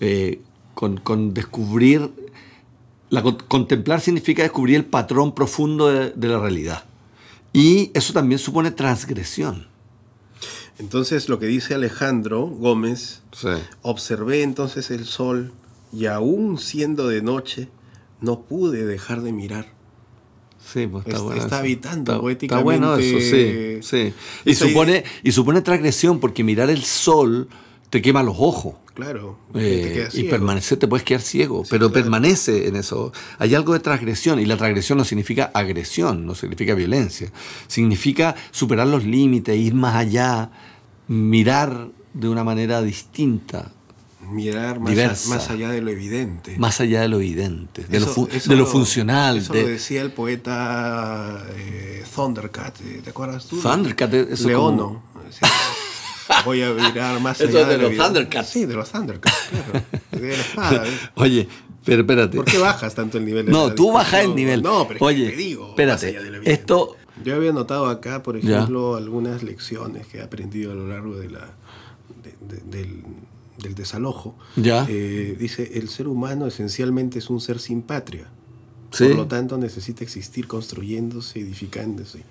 eh, 0.00 0.40
con, 0.74 0.98
con 0.98 1.34
descubrir, 1.34 2.10
la, 3.10 3.22
con- 3.22 3.38
contemplar 3.48 4.00
significa 4.00 4.42
descubrir 4.42 4.76
el 4.76 4.84
patrón 4.84 5.34
profundo 5.34 5.88
de, 5.88 6.10
de 6.10 6.28
la 6.28 6.38
realidad. 6.38 6.84
Y 7.52 7.90
eso 7.94 8.12
también 8.12 8.38
supone 8.38 8.70
transgresión. 8.70 9.66
Entonces 10.78 11.28
lo 11.28 11.40
que 11.40 11.46
dice 11.46 11.74
Alejandro 11.74 12.46
Gómez, 12.46 13.22
Sí. 13.32 13.48
observé 13.82 14.42
entonces 14.42 14.90
el 14.92 15.04
sol 15.06 15.52
y 15.92 16.06
aún 16.06 16.58
siendo 16.58 17.08
de 17.08 17.22
noche, 17.22 17.68
no 18.20 18.42
pude 18.42 18.84
dejar 18.86 19.22
de 19.22 19.32
mirar. 19.32 19.72
Sí, 20.72 20.86
pues 20.86 21.06
está, 21.06 21.20
bueno 21.22 21.48
habitando 21.50 22.12
Está- 22.12 22.20
poéticamente- 22.20 22.44
Está 22.46 22.62
bueno 22.62 22.96
eso, 22.96 23.20
sí. 23.20 23.78
sí. 23.82 24.12
Y, 24.44 24.50
Esa 24.52 24.66
supone, 24.66 25.04
y 25.22 25.32
supone 25.32 25.62
transgresión 25.62 26.20
porque 26.20 26.44
mirar 26.44 26.68
el 26.70 26.82
sol 26.84 27.48
te 27.90 28.02
quema 28.02 28.22
los 28.22 28.36
ojos. 28.38 28.74
Claro, 28.94 29.38
Eh, 29.54 30.08
te 30.12 30.20
y 30.20 30.24
permanecer 30.24 30.76
te 30.76 30.88
puedes 30.88 31.04
quedar 31.04 31.20
ciego, 31.22 31.62
pero 31.70 31.88
claro. 31.88 32.02
permanece 32.02 32.66
en 32.66 32.74
eso. 32.76 33.12
Hay 33.38 33.54
algo 33.54 33.72
de 33.72 33.78
transgresión 33.78 34.40
y 34.40 34.44
la 34.44 34.56
transgresión 34.56 34.98
no 34.98 35.04
significa 35.04 35.52
agresión, 35.54 36.26
no 36.26 36.34
significa 36.34 36.74
violencia. 36.74 37.30
Significa 37.68 38.34
superar 38.50 38.88
los 38.88 39.04
límites, 39.04 39.56
ir 39.56 39.74
más 39.74 39.94
allá, 39.94 40.50
mirar 41.06 41.88
de 42.12 42.28
una 42.28 42.42
manera 42.44 42.82
distinta, 42.82 43.70
Mirar 44.30 44.78
más, 44.80 44.90
diversa. 44.90 45.28
más 45.30 45.50
allá 45.50 45.70
de 45.70 45.80
lo 45.80 45.90
evidente. 45.90 46.56
más 46.58 46.80
allá 46.80 47.00
de 47.02 47.08
lo 47.08 47.16
evidente, 47.16 47.84
de, 47.84 48.00
lo, 48.00 48.06
Eso- 48.06 48.14
fu- 48.14 48.28
eso 48.32 48.50
de 48.50 48.56
lo 48.56 48.66
funcional. 48.66 49.38
Eso 49.38 49.52
de- 49.52 49.62
lo 49.62 49.68
decía 49.68 50.02
el 50.02 50.12
poeta 50.12 51.44
eh, 51.56 52.04
Thundercat, 52.14 52.80
eh, 52.82 53.00
¿te 53.02 53.10
acuerdas 53.10 53.46
tú? 53.46 53.60
Thundercat, 53.60 54.12
eso 54.14 54.32
es 54.32 54.44
Leono. 54.44 55.02
Decía, 55.26 55.48
Voy 56.44 56.62
a 56.62 56.72
mirar 56.72 57.18
más 57.20 57.40
Eso 57.40 57.56
allá 57.56 57.66
de 57.68 57.76
lo 57.76 57.82
los 57.84 57.90
evidente". 57.92 58.04
Thundercats. 58.06 58.48
Sí, 58.50 58.66
de 58.66 58.74
los 58.74 58.90
Thundercats, 58.90 59.36
claro. 59.50 59.86
De 60.12 60.28
la 60.28 60.34
espada, 60.42 60.86
¿eh? 60.86 60.90
Oye, 61.14 61.48
pero 61.84 62.02
espérate. 62.02 62.36
¿Por 62.36 62.44
qué 62.44 62.58
bajas 62.58 62.94
tanto 62.94 63.16
el 63.18 63.24
nivel 63.24 63.46
de 63.46 63.52
No, 63.52 63.72
tú 63.74 63.92
bajas 63.92 64.24
el 64.24 64.34
nivel. 64.34 64.62
No, 64.62 64.86
pero 64.86 65.04
Oye, 65.06 65.30
te 65.30 65.36
digo, 65.36 65.68
espérate. 65.70 66.12
de 66.12 66.30
lo. 66.30 66.42
Esto, 66.42 66.96
Yo 67.24 67.34
había 67.34 67.52
notado 67.52 67.86
acá, 67.86 68.22
por 68.22 68.38
Ya. 68.40 68.56
ejemplo, 68.58 68.96
algunas 68.96 69.42
lecciones 69.42 70.06
que 70.06 70.18
he 70.18 70.22
aprendido 70.22 70.72
a 70.72 70.74
lo 70.74 70.86
largo 70.86 71.16
de 71.16 71.30
la, 71.30 71.48
de- 72.22 72.36
de- 72.56 72.62
del, 72.78 73.02
del 73.62 73.74
desalojo. 73.74 74.34
Ya. 74.56 74.86
Eh, 74.88 75.36
dice, 75.38 75.72
el 75.74 75.88
ser 75.88 76.08
humano 76.08 76.46
esencialmente 76.46 77.18
es 77.18 77.30
un 77.30 77.40
ser 77.40 77.58
sin 77.58 77.82
patria. 77.82 78.28
Sí. 78.90 79.04
Por 79.08 79.16
lo 79.16 79.26
tanto, 79.26 79.58
necesita 79.58 80.02
existir 80.02 80.46
construyéndose, 80.46 81.40
edificándose. 81.40 82.22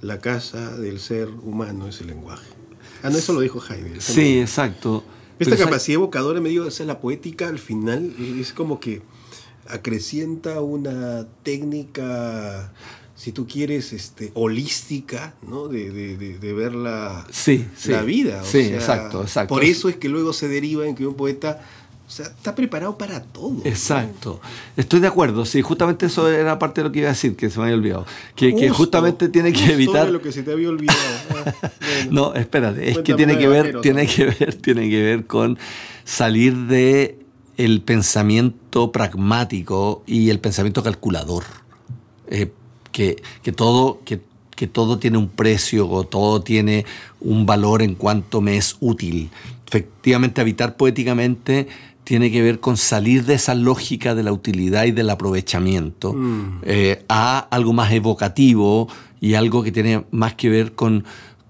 La 0.00 0.18
casa 0.18 0.76
del 0.76 1.00
ser 1.00 1.28
humano 1.28 1.88
es 1.88 2.00
el 2.00 2.08
lenguaje. 2.08 2.46
Ah, 3.02 3.10
no, 3.10 3.18
eso 3.18 3.32
lo 3.32 3.40
dijo 3.40 3.62
Heidegger. 3.62 4.02
sí, 4.02 4.38
exacto. 4.38 5.04
Esta 5.38 5.56
Pero 5.56 5.64
capacidad 5.64 5.94
evocadora, 5.96 6.40
me 6.40 6.48
digo, 6.48 6.66
o 6.66 6.70
sea, 6.70 6.86
la 6.86 7.00
poética 7.00 7.48
al 7.48 7.58
final 7.58 8.14
es 8.38 8.52
como 8.52 8.78
que 8.78 9.02
acrecienta 9.66 10.60
una 10.60 11.26
técnica, 11.42 12.72
si 13.16 13.32
tú 13.32 13.46
quieres, 13.46 13.92
este, 13.92 14.30
holística, 14.34 15.34
¿no? 15.48 15.68
De, 15.68 15.90
de- 15.90 16.16
de- 16.16 16.38
de 16.38 16.52
ver 16.52 16.74
la, 16.74 17.26
Sí, 17.30 17.66
sí. 17.76 17.90
la 17.92 18.02
vida. 18.02 18.42
o 18.42 18.44
Sí, 18.44 18.64
sea, 18.64 18.74
exacto, 18.76 19.22
exacto. 19.22 19.54
Por 19.54 19.64
eso 19.64 19.88
es 19.88 19.96
que 19.96 20.08
luego 20.08 20.32
se 20.32 20.48
deriva 20.48 20.86
en 20.86 20.94
que 20.94 21.06
un 21.06 21.14
poeta 21.14 21.62
o 22.06 22.10
sea, 22.10 22.26
está 22.26 22.54
preparado 22.54 22.98
para 22.98 23.22
todo. 23.22 23.62
Exacto. 23.64 24.38
Estoy 24.76 25.00
de 25.00 25.06
acuerdo, 25.06 25.46
sí, 25.46 25.62
justamente 25.62 26.06
eso 26.06 26.28
era 26.30 26.58
parte 26.58 26.82
de 26.82 26.88
lo 26.88 26.92
que 26.92 26.98
iba 26.98 27.08
a 27.08 27.12
decir, 27.12 27.34
que 27.34 27.48
se 27.48 27.58
me 27.58 27.64
había 27.64 27.76
olvidado. 27.76 28.06
Que, 28.36 28.50
que 28.54 28.68
Justo, 28.68 28.74
justamente 28.74 29.28
tiene 29.30 29.52
que 29.54 29.72
evitar... 29.72 30.10
lo 30.10 30.20
que 30.20 30.30
se 30.30 30.42
te 30.42 30.52
había 30.52 30.68
olvidado. 30.68 30.98
Ah, 31.30 31.52
bueno. 31.80 32.10
No, 32.10 32.34
espérate, 32.34 32.90
es 32.90 32.98
que 32.98 33.14
tiene 33.14 33.38
que 33.38 33.48
ver, 33.48 33.80
tiene 33.80 34.06
que 34.06 34.26
ver, 34.26 34.54
tiene 34.56 34.90
que 34.90 35.02
ver 35.02 35.26
con 35.26 35.56
salir 36.04 36.54
de 36.66 37.18
el 37.56 37.80
pensamiento 37.80 38.92
pragmático 38.92 40.02
y 40.06 40.28
el 40.30 40.40
pensamiento 40.40 40.82
calculador. 40.82 41.44
Eh, 42.28 42.52
que, 42.94 43.20
que 43.42 43.52
todo, 43.52 43.98
que, 44.04 44.20
que 44.54 44.68
todo 44.68 44.98
tiene 44.98 45.18
un 45.18 45.28
precio 45.28 45.90
o 45.90 46.04
todo 46.04 46.40
tiene 46.40 46.86
un 47.20 47.44
valor 47.44 47.82
en 47.82 47.96
cuanto 47.96 48.40
me 48.40 48.56
es 48.56 48.76
útil. 48.80 49.30
Efectivamente, 49.66 50.40
habitar 50.40 50.76
poéticamente 50.76 51.66
tiene 52.04 52.30
que 52.30 52.40
ver 52.40 52.60
con 52.60 52.76
salir 52.76 53.24
de 53.24 53.34
esa 53.34 53.54
lógica 53.54 54.14
de 54.14 54.22
la 54.22 54.32
utilidad 54.32 54.84
y 54.84 54.92
del 54.92 55.10
aprovechamiento 55.10 56.12
Mm. 56.12 56.60
eh, 56.62 57.02
a 57.08 57.38
algo 57.50 57.72
más 57.72 57.90
evocativo 57.92 58.88
y 59.20 59.34
algo 59.34 59.62
que 59.64 59.72
tiene 59.72 60.04
más 60.12 60.34
que 60.34 60.48
ver 60.48 60.74
con, 60.74 61.04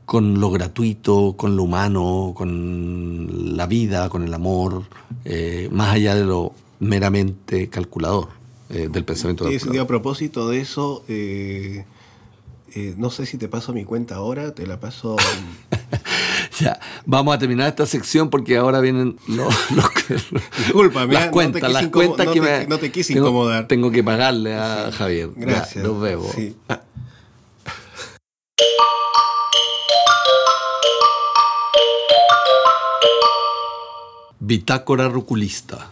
con 0.07 0.40
lo 0.40 0.50
gratuito, 0.50 1.35
con 1.37 1.57
lo 1.57 1.64
humano, 1.64 2.33
con 2.35 3.57
la 3.57 3.66
vida, 3.66 4.09
con 4.09 4.22
el 4.22 4.33
amor, 4.33 4.85
eh, 5.26 5.68
más 5.70 5.92
allá 5.94 6.14
de 6.14 6.24
lo 6.24 6.52
meramente 6.80 7.68
calculador, 7.68 8.28
eh, 8.70 8.88
del 8.90 9.05
pensamiento 9.05 9.44
sentido. 9.44 9.61
calculador. 9.61 9.85
a 9.85 9.88
propósito 9.88 10.48
de 10.48 10.61
eso, 10.61 11.05
eh, 11.09 11.85
eh, 12.74 12.94
no 12.96 13.11
sé 13.11 13.27
si 13.27 13.38
te 13.38 13.48
paso 13.48 13.72
mi 13.72 13.85
cuenta 13.85 14.16
ahora, 14.16 14.55
te 14.55 14.66
la 14.66 14.81
paso. 14.81 15.16
Ya, 16.61 16.79
vamos 17.05 17.35
a 17.35 17.38
terminar 17.40 17.66
esta 17.66 17.85
sección 17.85 18.31
porque 18.31 18.57
ahora 18.57 18.79
vienen 18.79 19.16
los, 19.27 19.53
los 19.72 19.87
Discúlpame, 20.59 21.12
las 21.12 21.27
no 21.27 21.31
cuentas, 21.33 21.62
quise 21.62 21.72
las 21.72 21.87
cuentas 21.88 22.27
no 22.27 22.33
que 22.33 22.40
te- 22.40 22.46
me 22.61 22.66
no 22.68 22.79
te 22.79 22.92
quise 22.92 23.12
tengo, 23.12 23.27
incomodar. 23.27 23.66
Tengo 23.66 23.90
que 23.90 24.05
pagarle 24.05 24.55
a 24.55 24.92
Javier. 24.92 25.31
Ya, 25.37 25.46
Gracias. 25.46 25.85
nos 25.85 26.00
vemos. 26.00 26.31
Sí. 26.31 26.55
Bitácora 34.40 35.09
Ruculista. 35.09 35.90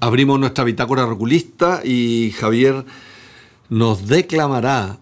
Abrimos 0.00 0.38
nuestra 0.38 0.64
bitácora 0.64 1.06
ruculista 1.06 1.80
y 1.84 2.32
Javier 2.38 2.84
nos 3.68 4.06
declamará 4.06 4.98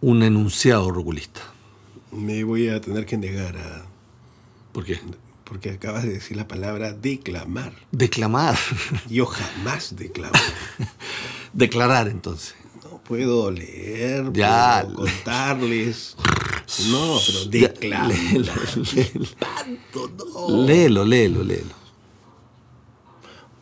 un 0.00 0.22
enunciado 0.22 0.90
ruculista. 0.90 1.40
Me 2.10 2.42
voy 2.44 2.68
a 2.68 2.80
tener 2.80 3.06
que 3.06 3.16
negar 3.16 3.56
a. 3.56 3.86
¿Por 4.72 4.84
qué? 4.84 4.98
Porque 5.44 5.70
acabas 5.70 6.02
de 6.02 6.14
decir 6.14 6.36
la 6.36 6.48
palabra 6.48 6.92
declamar. 6.92 7.72
Declamar. 7.92 8.58
Yo 9.08 9.26
jamás 9.26 9.94
declamo. 9.96 10.32
Declarar 11.52 12.08
entonces. 12.08 12.54
No 12.82 12.98
puedo 12.98 13.50
leer, 13.50 14.32
Ya. 14.32 14.82
puedo 14.84 14.96
contarles. 14.96 16.16
No, 16.90 17.18
pero 17.26 17.44
declamar. 17.46 18.12
Tanto, 19.38 20.10
no. 20.48 20.64
Léelo, 20.64 21.04
léelo, 21.04 21.44
léelo. 21.44 21.74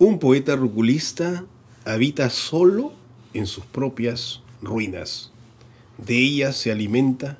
Un 0.00 0.18
poeta 0.18 0.56
ruculista 0.56 1.44
habita 1.84 2.30
solo 2.30 2.94
en 3.34 3.46
sus 3.46 3.66
propias 3.66 4.40
ruinas. 4.62 5.30
De 5.98 6.16
ellas 6.16 6.56
se 6.56 6.72
alimenta 6.72 7.36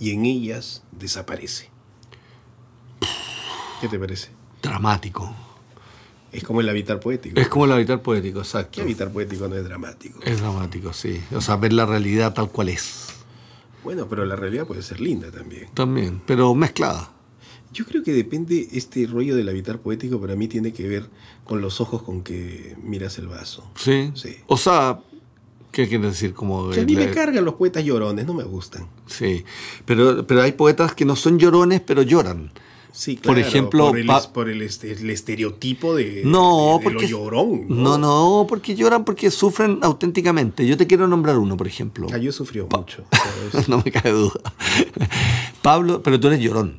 y 0.00 0.12
en 0.12 0.24
ellas 0.24 0.82
desaparece. 0.92 1.68
¿Qué 3.82 3.88
te 3.88 3.98
parece? 3.98 4.30
Dramático. 4.62 5.30
Es 6.32 6.42
como 6.42 6.62
el 6.62 6.70
habitar 6.70 7.00
poético. 7.00 7.38
Es 7.38 7.48
como 7.48 7.66
el 7.66 7.72
habitar 7.72 8.00
poético, 8.00 8.36
¿Qué 8.40 8.46
exacto. 8.46 8.80
habitar 8.80 9.12
poético 9.12 9.46
no 9.46 9.56
es 9.56 9.64
dramático? 9.64 10.20
Es 10.22 10.40
dramático, 10.40 10.94
sí. 10.94 11.20
O 11.34 11.42
sea, 11.42 11.56
ver 11.56 11.74
la 11.74 11.84
realidad 11.84 12.32
tal 12.32 12.48
cual 12.48 12.70
es. 12.70 13.08
Bueno, 13.84 14.06
pero 14.08 14.24
la 14.24 14.36
realidad 14.36 14.66
puede 14.66 14.80
ser 14.82 15.02
linda 15.02 15.30
también. 15.30 15.68
También, 15.74 16.22
pero 16.24 16.54
mezclada. 16.54 17.10
Yo 17.72 17.84
creo 17.84 18.02
que 18.02 18.12
depende, 18.12 18.68
este 18.72 19.06
rollo 19.06 19.36
del 19.36 19.48
habitar 19.48 19.78
poético 19.78 20.20
para 20.20 20.34
mí 20.34 20.48
tiene 20.48 20.72
que 20.72 20.88
ver 20.88 21.08
con 21.44 21.60
los 21.60 21.80
ojos 21.80 22.02
con 22.02 22.22
que 22.22 22.76
miras 22.82 23.18
el 23.18 23.28
vaso. 23.28 23.64
¿Sí? 23.76 24.10
Sí. 24.14 24.36
O 24.48 24.56
sea, 24.56 25.00
¿qué 25.70 25.86
quiere 25.86 26.08
decir? 26.08 26.34
Como 26.34 26.70
Que 26.70 26.80
a 26.80 26.84
mí 26.84 26.96
me 26.96 27.10
cargan 27.10 27.44
los 27.44 27.54
poetas 27.54 27.84
llorones, 27.84 28.26
no 28.26 28.34
me 28.34 28.42
gustan. 28.44 28.86
Sí, 29.06 29.44
pero, 29.84 30.26
pero 30.26 30.42
hay 30.42 30.52
poetas 30.52 30.94
que 30.94 31.04
no 31.04 31.14
son 31.14 31.38
llorones, 31.38 31.80
pero 31.80 32.02
lloran. 32.02 32.50
Sí, 32.92 33.14
Por 33.14 33.34
claro, 33.36 33.40
ejemplo, 33.48 33.86
por 33.86 33.98
el, 33.98 34.08
por 34.34 34.48
el, 34.48 34.62
este- 34.62 34.90
el 34.90 35.08
estereotipo 35.10 35.94
de, 35.94 36.22
No, 36.24 36.72
de- 36.72 36.78
de 36.78 36.82
porque 36.90 37.02
lo 37.04 37.08
llorón. 37.08 37.66
No, 37.68 37.98
no, 37.98 38.46
porque 38.48 38.74
lloran 38.74 39.04
porque 39.04 39.30
sufren 39.30 39.78
auténticamente. 39.82 40.66
Yo 40.66 40.76
te 40.76 40.88
quiero 40.88 41.06
nombrar 41.06 41.38
uno, 41.38 41.56
por 41.56 41.68
ejemplo. 41.68 42.08
Ah, 42.12 42.18
yo 42.18 42.32
sufrió 42.32 42.66
mucho. 42.68 43.04
no 43.68 43.80
me 43.84 43.92
cabe 43.92 44.10
duda. 44.10 44.40
Pablo, 45.62 46.02
pero 46.02 46.18
tú 46.18 46.26
eres 46.26 46.40
llorón. 46.40 46.78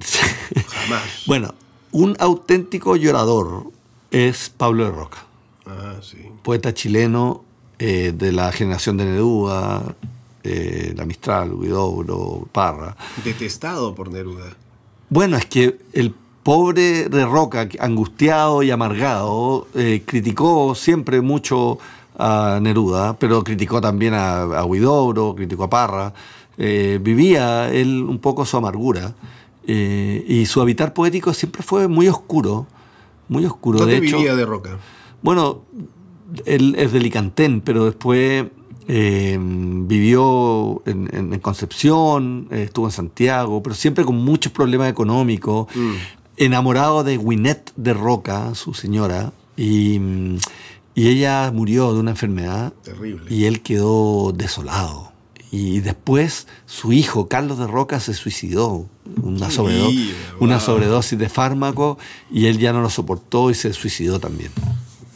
Jamás. 0.00 1.02
Bueno, 1.26 1.54
un 1.92 2.16
auténtico 2.18 2.96
llorador 2.96 3.64
es 4.10 4.50
Pablo 4.50 4.84
de 4.84 4.90
Roca, 4.90 5.18
Ah, 5.66 5.96
sí. 6.00 6.18
poeta 6.42 6.72
chileno 6.72 7.44
eh, 7.78 8.12
de 8.16 8.32
la 8.32 8.50
generación 8.52 8.96
de 8.96 9.04
Neruda, 9.04 9.82
eh, 10.44 10.94
La 10.96 11.04
Mistral, 11.04 11.52
Huidobro, 11.52 12.48
Parra. 12.52 12.96
Detestado 13.24 13.94
por 13.94 14.10
Neruda. 14.10 14.56
Bueno, 15.10 15.36
es 15.36 15.46
que 15.46 15.78
el 15.92 16.14
pobre 16.42 17.08
de 17.08 17.26
Roca, 17.26 17.68
angustiado 17.80 18.62
y 18.62 18.70
amargado, 18.70 19.68
eh, 19.74 20.02
criticó 20.06 20.74
siempre 20.74 21.20
mucho 21.20 21.78
a 22.18 22.58
Neruda, 22.62 23.16
pero 23.18 23.44
criticó 23.44 23.80
también 23.80 24.14
a, 24.14 24.40
a 24.42 24.64
Huidobro, 24.64 25.34
criticó 25.34 25.64
a 25.64 25.70
Parra. 25.70 26.12
Eh, 26.56 26.98
vivía 27.00 27.70
él 27.72 28.02
un 28.02 28.18
poco 28.18 28.44
su 28.44 28.56
amargura 28.56 29.14
eh, 29.68 30.24
y 30.26 30.46
su 30.46 30.60
habitar 30.60 30.92
poético 30.94 31.32
siempre 31.32 31.62
fue 31.62 31.86
muy 31.86 32.08
oscuro, 32.08 32.66
muy 33.28 33.44
oscuro. 33.44 33.78
¿Dónde 33.78 34.00
de 34.00 34.06
hecho, 34.06 34.16
vivía 34.16 34.34
de 34.34 34.44
Roca? 34.46 34.78
bueno, 35.22 35.62
él 36.46 36.74
es 36.78 36.92
de 36.92 36.98
Licantén, 37.00 37.60
pero 37.60 37.84
después 37.84 38.46
eh, 38.88 39.38
vivió 39.40 40.82
en, 40.86 41.08
en- 41.14 41.32
en 41.34 41.40
Concepción, 41.40 42.48
eh, 42.50 42.62
estuvo 42.64 42.86
en 42.86 42.92
Santiago, 42.92 43.62
pero 43.62 43.74
siempre 43.74 44.04
con 44.04 44.16
muchos 44.16 44.50
problemas 44.52 44.90
económicos, 44.90 45.66
Mm. 45.74 45.92
enamorado 46.38 47.04
de 47.04 47.16
Gwyneth 47.16 47.72
de 47.76 47.92
Roca, 47.94 48.54
su 48.54 48.72
señora, 48.74 49.32
y, 49.56 50.00
y 50.94 51.08
ella 51.08 51.50
murió 51.52 51.92
de 51.92 52.00
una 52.00 52.12
enfermedad 52.12 52.72
Terrible. 52.82 53.26
y 53.28 53.44
él 53.44 53.60
quedó 53.60 54.32
desolado. 54.32 55.12
Y 55.50 55.80
después 55.80 56.46
su 56.66 56.92
hijo, 56.92 57.28
Carlos 57.28 57.58
de 57.58 57.66
Roca, 57.66 58.00
se 58.00 58.12
suicidó, 58.14 58.86
una, 59.22 59.50
sobredo- 59.50 59.90
una 60.40 60.60
sobredosis 60.60 61.18
de 61.18 61.28
fármaco, 61.28 61.96
y 62.30 62.46
él 62.46 62.58
ya 62.58 62.72
no 62.72 62.82
lo 62.82 62.90
soportó 62.90 63.50
y 63.50 63.54
se 63.54 63.72
suicidó 63.72 64.20
también. 64.20 64.50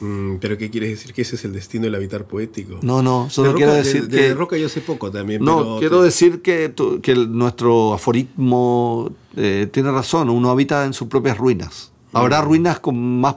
Mm, 0.01 0.37
¿Pero 0.41 0.59
qué 0.59 0.69
quieres 0.71 0.91
decir? 0.91 1.13
¿Que 1.13 1.23
ese 1.23 1.37
es 1.37 1.45
el 1.45 1.53
destino 1.53 1.85
del 1.85 1.95
habitar 1.95 2.25
poético? 2.25 2.79
No, 2.83 3.03
no, 3.03 3.25
De 3.25 3.31
solo 3.31 3.49
Roca- 3.53 3.57
quiero 3.59 3.73
de- 3.73 3.79
decir 3.83 4.09
de, 4.09 4.17
que... 4.17 4.23
de 4.29 4.35
Roca 4.35 4.57
yo 4.57 4.69
sé 4.69 4.81
poco 4.81 5.11
también. 5.13 5.45
no, 5.45 5.59
pero 5.59 5.79
quiero 5.79 5.99
te- 6.01 6.05
decir 6.07 6.43
que, 6.43 6.69
tu- 6.71 7.01
que 7.01 7.13
el- 7.13 7.31
nuestro 7.37 7.93
aforismo 7.95 9.11
eh, 9.37 9.69
tiene 9.71 9.91
razón, 9.93 10.29
uno 10.31 10.51
habita 10.51 10.85
en 10.87 10.93
sus 10.93 11.09
propias 11.09 11.39
ruinas. 11.39 11.93
Habrá 12.13 12.43
Mm. 12.43 12.45
ruinas 12.47 12.81
con 12.81 13.21
más 13.21 13.37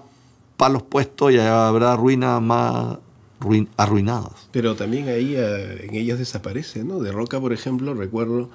palos 0.57 0.81
puestos 0.83 1.31
y 1.33 1.37
habrá 1.37 1.95
ruinas 1.97 2.41
más 2.41 2.97
ruin- 3.45 3.69
arruinadas. 3.77 4.49
Pero 4.51 4.75
también 4.75 5.07
ahí 5.07 5.35
eh, 5.37 5.85
en 5.87 5.95
ellas 5.95 6.19
desaparece, 6.19 6.83
¿no? 6.83 6.99
De 6.99 7.11
Roca, 7.11 7.39
por 7.39 7.53
ejemplo, 7.53 7.93
recuerdo 7.93 8.49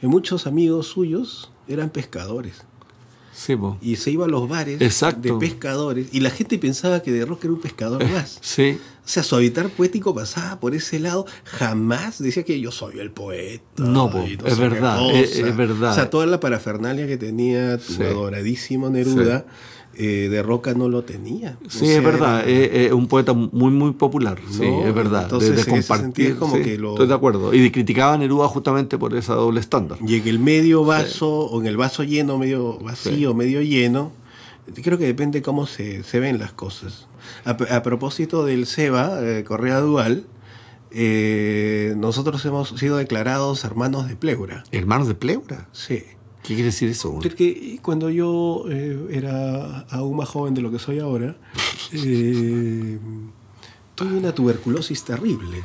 que 0.00 0.06
muchos 0.06 0.46
amigos 0.46 0.86
suyos 0.86 1.50
eran 1.68 1.90
pescadores. 1.90 2.54
Sí. 3.34 3.54
Y 3.82 3.96
se 3.96 4.10
iba 4.12 4.24
a 4.24 4.28
los 4.28 4.48
bares 4.48 4.80
Exacto. 4.80 5.20
de 5.20 5.34
pescadores 5.34 6.06
y 6.10 6.20
la 6.20 6.30
gente 6.30 6.58
pensaba 6.58 7.02
que 7.02 7.12
De 7.12 7.26
Roca 7.26 7.42
era 7.46 7.52
un 7.52 7.60
pescador 7.60 8.02
más. 8.10 8.38
Sí, 8.40 8.78
O 9.04 9.08
sea, 9.08 9.22
su 9.22 9.36
habitar 9.36 9.68
poético 9.68 10.14
pasaba 10.14 10.58
por 10.58 10.74
ese 10.74 10.98
lado. 10.98 11.26
Jamás 11.44 12.18
decía 12.22 12.44
que 12.44 12.58
yo 12.60 12.72
soy 12.72 12.98
el 12.98 13.10
poeta. 13.10 13.62
No, 13.76 14.10
po, 14.10 14.20
es 14.22 14.58
verdad, 14.58 15.10
es 15.14 15.54
verdad. 15.56 15.92
O 15.92 15.94
sea, 15.94 16.08
toda 16.08 16.24
la 16.24 16.40
parafernalia 16.40 17.06
que 17.06 17.18
tenía 17.18 17.76
tu 17.76 17.92
Sí. 17.92 18.02
adoradísimo 18.04 18.88
Neruda, 18.88 19.44
eh, 19.98 20.28
de 20.30 20.42
Roca 20.42 20.74
no 20.74 20.88
lo 20.88 21.02
tenía. 21.04 21.56
Sí, 21.68 21.88
es 21.88 22.04
verdad. 22.04 22.46
Es, 22.48 22.70
es 22.86 22.92
un 22.92 23.06
poeta 23.08 23.32
muy, 23.32 23.70
muy 23.70 23.92
popular. 23.92 24.38
Sí, 24.50 24.64
es 24.64 24.94
verdad. 24.94 25.22
entonces, 25.24 25.64
de, 25.64 25.70
compartir. 25.70 26.36
como 26.36 26.56
sí, 26.56 26.62
que 26.62 26.76
lo- 26.78 26.90
Estoy 26.92 27.06
de 27.08 27.14
acuerdo. 27.14 27.54
Y 27.54 27.70
criticaba 27.70 28.14
a 28.14 28.18
Neruda 28.18 28.46
justamente 28.48 28.98
por 28.98 29.14
esa 29.16 29.34
doble 29.34 29.60
estándar. 29.60 29.98
Y 30.06 30.16
en 30.16 30.28
el 30.28 30.38
medio 30.38 30.84
vaso, 30.84 31.28
o 31.30 31.60
en 31.60 31.66
el 31.66 31.76
vaso 31.76 32.04
lleno, 32.04 32.36
medio 32.38 32.78
vacío, 32.78 33.32
medio 33.34 33.62
lleno, 33.62 34.12
creo 34.82 34.98
que 34.98 35.06
depende 35.06 35.40
cómo 35.42 35.66
se, 35.66 36.02
se 36.02 36.20
ven 36.20 36.38
las 36.38 36.52
cosas. 36.52 37.06
A, 37.44 37.50
a 37.52 37.82
propósito 37.82 38.44
del 38.44 38.66
SEBA, 38.66 39.18
eh, 39.22 39.44
Correa 39.44 39.80
Dual, 39.80 40.26
eh, 40.98 41.94
nosotros 41.96 42.44
hemos 42.44 42.70
sido 42.70 42.96
declarados 42.96 43.64
hermanos 43.64 44.08
de 44.08 44.16
pleura. 44.16 44.64
Hermanos 44.72 45.08
de 45.08 45.14
pleura. 45.14 45.68
Sí. 45.72 46.02
¿Qué 46.46 46.54
quiere 46.54 46.66
decir 46.66 46.88
eso? 46.90 47.18
Porque 47.20 47.78
cuando 47.82 48.08
yo 48.10 48.64
eh, 48.70 49.08
era 49.10 49.80
aún 49.90 50.16
más 50.16 50.28
joven 50.28 50.54
de 50.54 50.60
lo 50.62 50.70
que 50.70 50.78
soy 50.78 51.00
ahora, 51.00 51.36
eh, 51.92 52.98
tuve 53.94 54.14
una 54.16 54.32
tuberculosis 54.32 55.02
terrible. 55.04 55.64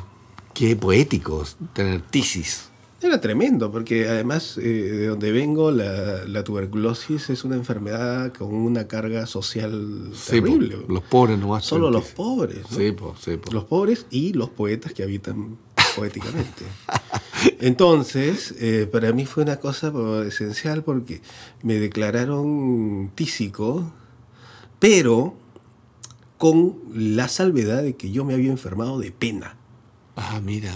Qué 0.54 0.74
poéticos 0.76 1.56
tener 1.72 2.00
tisis. 2.02 2.68
Era 3.00 3.20
tremendo, 3.20 3.70
porque 3.72 4.08
además 4.08 4.56
eh, 4.58 4.62
de 4.62 5.06
donde 5.08 5.32
vengo, 5.32 5.70
la, 5.72 6.24
la 6.24 6.44
tuberculosis 6.44 7.30
es 7.30 7.42
una 7.42 7.56
enfermedad 7.56 8.32
con 8.32 8.54
una 8.54 8.86
carga 8.86 9.26
social 9.26 10.10
Sí, 10.14 10.40
po, 10.40 10.46
terrible. 10.46 10.76
los 10.88 11.02
pobres 11.02 11.38
nomás. 11.38 11.64
Solo 11.64 11.90
los 11.90 12.04
pobres. 12.06 12.58
¿no? 12.70 12.76
Sí, 12.76 12.92
po, 12.92 13.14
sí, 13.20 13.36
po. 13.38 13.50
Los 13.52 13.64
pobres 13.64 14.06
y 14.10 14.32
los 14.34 14.50
poetas 14.50 14.92
que 14.92 15.02
habitan 15.02 15.58
poéticamente. 15.96 16.64
Entonces, 17.60 18.54
eh, 18.58 18.88
para 18.90 19.12
mí 19.12 19.26
fue 19.26 19.42
una 19.42 19.56
cosa 19.56 19.92
esencial 20.26 20.82
porque 20.82 21.22
me 21.62 21.74
declararon 21.74 23.10
tísico, 23.14 23.92
pero 24.78 25.34
con 26.38 26.76
la 26.92 27.28
salvedad 27.28 27.82
de 27.82 27.94
que 27.94 28.10
yo 28.10 28.24
me 28.24 28.34
había 28.34 28.50
enfermado 28.50 28.98
de 28.98 29.12
pena. 29.12 29.56
Ah, 30.16 30.40
mira. 30.42 30.72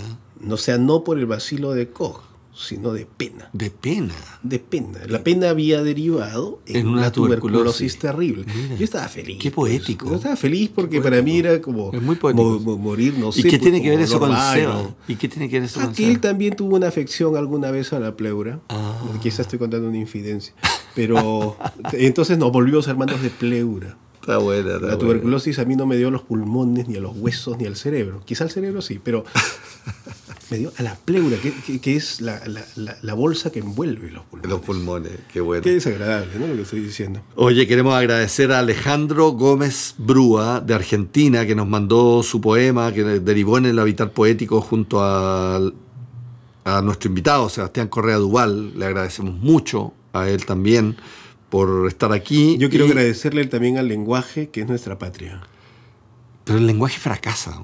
O 0.48 0.56
sea, 0.56 0.78
no 0.78 1.02
por 1.02 1.18
el 1.18 1.26
vacilo 1.26 1.72
de 1.72 1.90
Koch, 1.90 2.22
sino 2.58 2.92
de 2.92 3.04
pena. 3.04 3.50
De 3.52 3.70
pena. 3.70 4.14
De 4.42 4.58
pena. 4.58 5.00
La 5.08 5.22
pena 5.22 5.50
había 5.50 5.82
derivado 5.82 6.60
en, 6.66 6.76
En 6.76 6.88
una 6.88 6.98
una 7.02 7.12
tuberculosis, 7.12 7.98
tuberculosis. 7.98 7.98
terrible. 7.98 8.44
Mira. 8.46 8.76
Yo 8.76 8.84
estaba 8.84 9.08
feliz. 9.08 9.38
Qué 9.40 9.50
pues. 9.50 9.72
poético. 9.78 10.08
Yo 10.08 10.16
estaba 10.16 10.36
feliz 10.36 10.70
porque 10.74 11.00
para 11.02 11.20
mí 11.20 11.38
era 11.38 11.60
como 11.60 11.92
Es 11.92 12.00
muy 12.00 12.16
mo- 12.34 12.58
mo- 12.58 12.78
morir, 12.78 13.14
no 13.18 13.30
sé. 13.30 13.40
¿Y 13.40 13.42
qué 13.42 13.50
pues, 13.50 13.60
tiene 13.60 13.82
que 13.82 13.90
ver 13.90 14.00
eso 14.00 14.18
con 14.18 14.30
Seba? 14.34 14.88
¿Y 15.06 15.16
qué 15.16 15.28
tiene 15.28 15.48
que 15.50 15.56
ver 15.60 15.68
eso 15.68 15.80
Ah, 15.80 15.84
con 15.84 15.94
que 15.94 16.04
él 16.06 16.12
Seba? 16.12 16.20
también 16.22 16.56
tuvo 16.56 16.76
una 16.76 16.88
afección 16.88 17.36
alguna 17.36 17.70
vez 17.70 17.92
a 17.92 18.00
la 18.00 18.16
pleura. 18.16 18.60
Ah. 18.70 19.00
Quizás 19.22 19.40
estoy 19.40 19.58
contando 19.58 19.88
una 19.88 19.98
infidencia. 19.98 20.54
Pero 20.94 21.56
entonces 21.92 22.38
nos 22.38 22.50
volvimos 22.52 22.88
hermanos 22.88 23.20
de 23.22 23.28
pleura. 23.30 23.98
Está 24.20 24.38
buena, 24.38 24.74
está 24.76 24.86
La 24.88 24.98
tuberculosis 24.98 25.58
a 25.60 25.64
mí 25.64 25.76
no 25.76 25.86
me 25.86 25.96
dio 25.96 26.10
los 26.10 26.22
pulmones, 26.22 26.88
ni 26.88 26.96
a 26.96 27.00
los 27.00 27.16
huesos, 27.16 27.58
ni 27.58 27.66
al 27.66 27.76
cerebro. 27.76 28.22
Quizá 28.24 28.42
al 28.42 28.50
cerebro 28.50 28.80
sí, 28.82 28.98
pero 29.00 29.24
me 30.50 30.58
dio 30.58 30.72
a 30.78 30.82
la 30.82 30.94
pleura, 30.94 31.36
que, 31.38 31.52
que- 31.52 31.80
que 31.80 31.96
es 31.96 32.20
la, 32.20 32.40
la- 32.46 32.64
la- 32.76 32.96
la 33.02 33.14
bolsa 33.14 33.50
que 33.50 33.58
envuelve 33.58 34.10
los 34.10 34.24
pulmones. 34.26 34.50
Los 34.50 34.60
pulmones, 34.60 35.12
qué 35.32 35.40
bueno. 35.40 35.62
Qué 35.62 35.72
desagradable, 35.72 36.38
¿no? 36.38 36.46
Lo 36.46 36.54
que 36.56 36.62
estoy 36.62 36.80
diciendo. 36.80 37.20
Oye, 37.34 37.66
queremos 37.66 37.94
agradecer 37.94 38.52
a 38.52 38.60
Alejandro 38.60 39.30
Gómez 39.30 39.94
Brúa 39.98 40.60
de 40.60 40.74
Argentina 40.74 41.44
que 41.46 41.54
nos 41.54 41.66
mandó 41.68 42.22
su 42.22 42.40
poema 42.40 42.92
que 42.92 43.02
derivó 43.04 43.58
en 43.58 43.66
el 43.66 43.78
Habitar 43.78 44.10
Poético 44.12 44.60
junto 44.60 45.02
al- 45.02 45.74
a 46.64 46.82
nuestro 46.82 47.08
invitado 47.08 47.48
Sebastián 47.48 47.88
Correa 47.88 48.16
Duval. 48.16 48.78
Le 48.78 48.86
agradecemos 48.86 49.34
mucho 49.34 49.94
a 50.12 50.28
él 50.28 50.44
también 50.46 50.96
por 51.50 51.86
estar 51.88 52.12
aquí. 52.12 52.56
Yo 52.58 52.68
quiero 52.70 52.86
Y- 52.86 52.90
agradecerle 52.90 53.46
también 53.46 53.78
al 53.78 53.88
lenguaje, 53.88 54.48
que 54.50 54.60
es 54.62 54.68
nuestra 54.68 54.98
patria. 54.98 55.40
Pero 56.44 56.58
el 56.58 56.66
lenguaje 56.66 56.98
fracasa. 56.98 57.60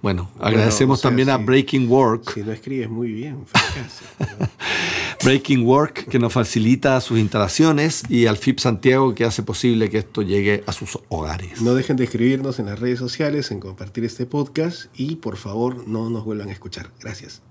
Bueno, 0.00 0.30
agradecemos 0.38 0.98
o 0.98 1.02
sea, 1.02 1.10
también 1.10 1.28
a. 1.30 1.36
Breaking 1.38 1.90
Work. 1.90 2.32
Si 2.34 2.42
no 2.42 2.52
escribes 2.52 2.88
muy 2.88 3.12
bien. 3.12 3.44
Breaking 5.24 5.66
Work 5.66 6.08
que 6.08 6.18
nos 6.18 6.32
facilita 6.32 7.00
sus 7.00 7.18
instalaciones 7.18 8.04
y 8.08 8.26
al 8.26 8.36
FIP 8.36 8.60
Santiago 8.60 9.14
que 9.14 9.24
hace 9.24 9.42
posible 9.42 9.90
que 9.90 9.98
esto 9.98 10.22
llegue 10.22 10.62
a 10.66 10.72
sus 10.72 10.98
hogares. 11.08 11.60
No 11.60 11.74
dejen 11.74 11.96
de 11.96 12.04
escribirnos 12.04 12.60
en 12.60 12.66
las 12.66 12.78
redes 12.78 13.00
sociales, 13.00 13.50
en 13.50 13.58
compartir 13.58 14.04
este 14.04 14.26
podcast 14.26 14.86
y 14.94 15.16
por 15.16 15.36
favor 15.36 15.88
no 15.88 16.10
nos 16.10 16.24
vuelvan 16.24 16.48
a 16.48 16.52
escuchar. 16.52 16.90
Gracias. 17.00 17.42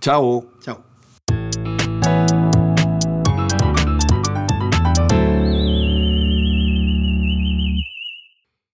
Chao. 0.00 0.46
Chao. 0.60 0.91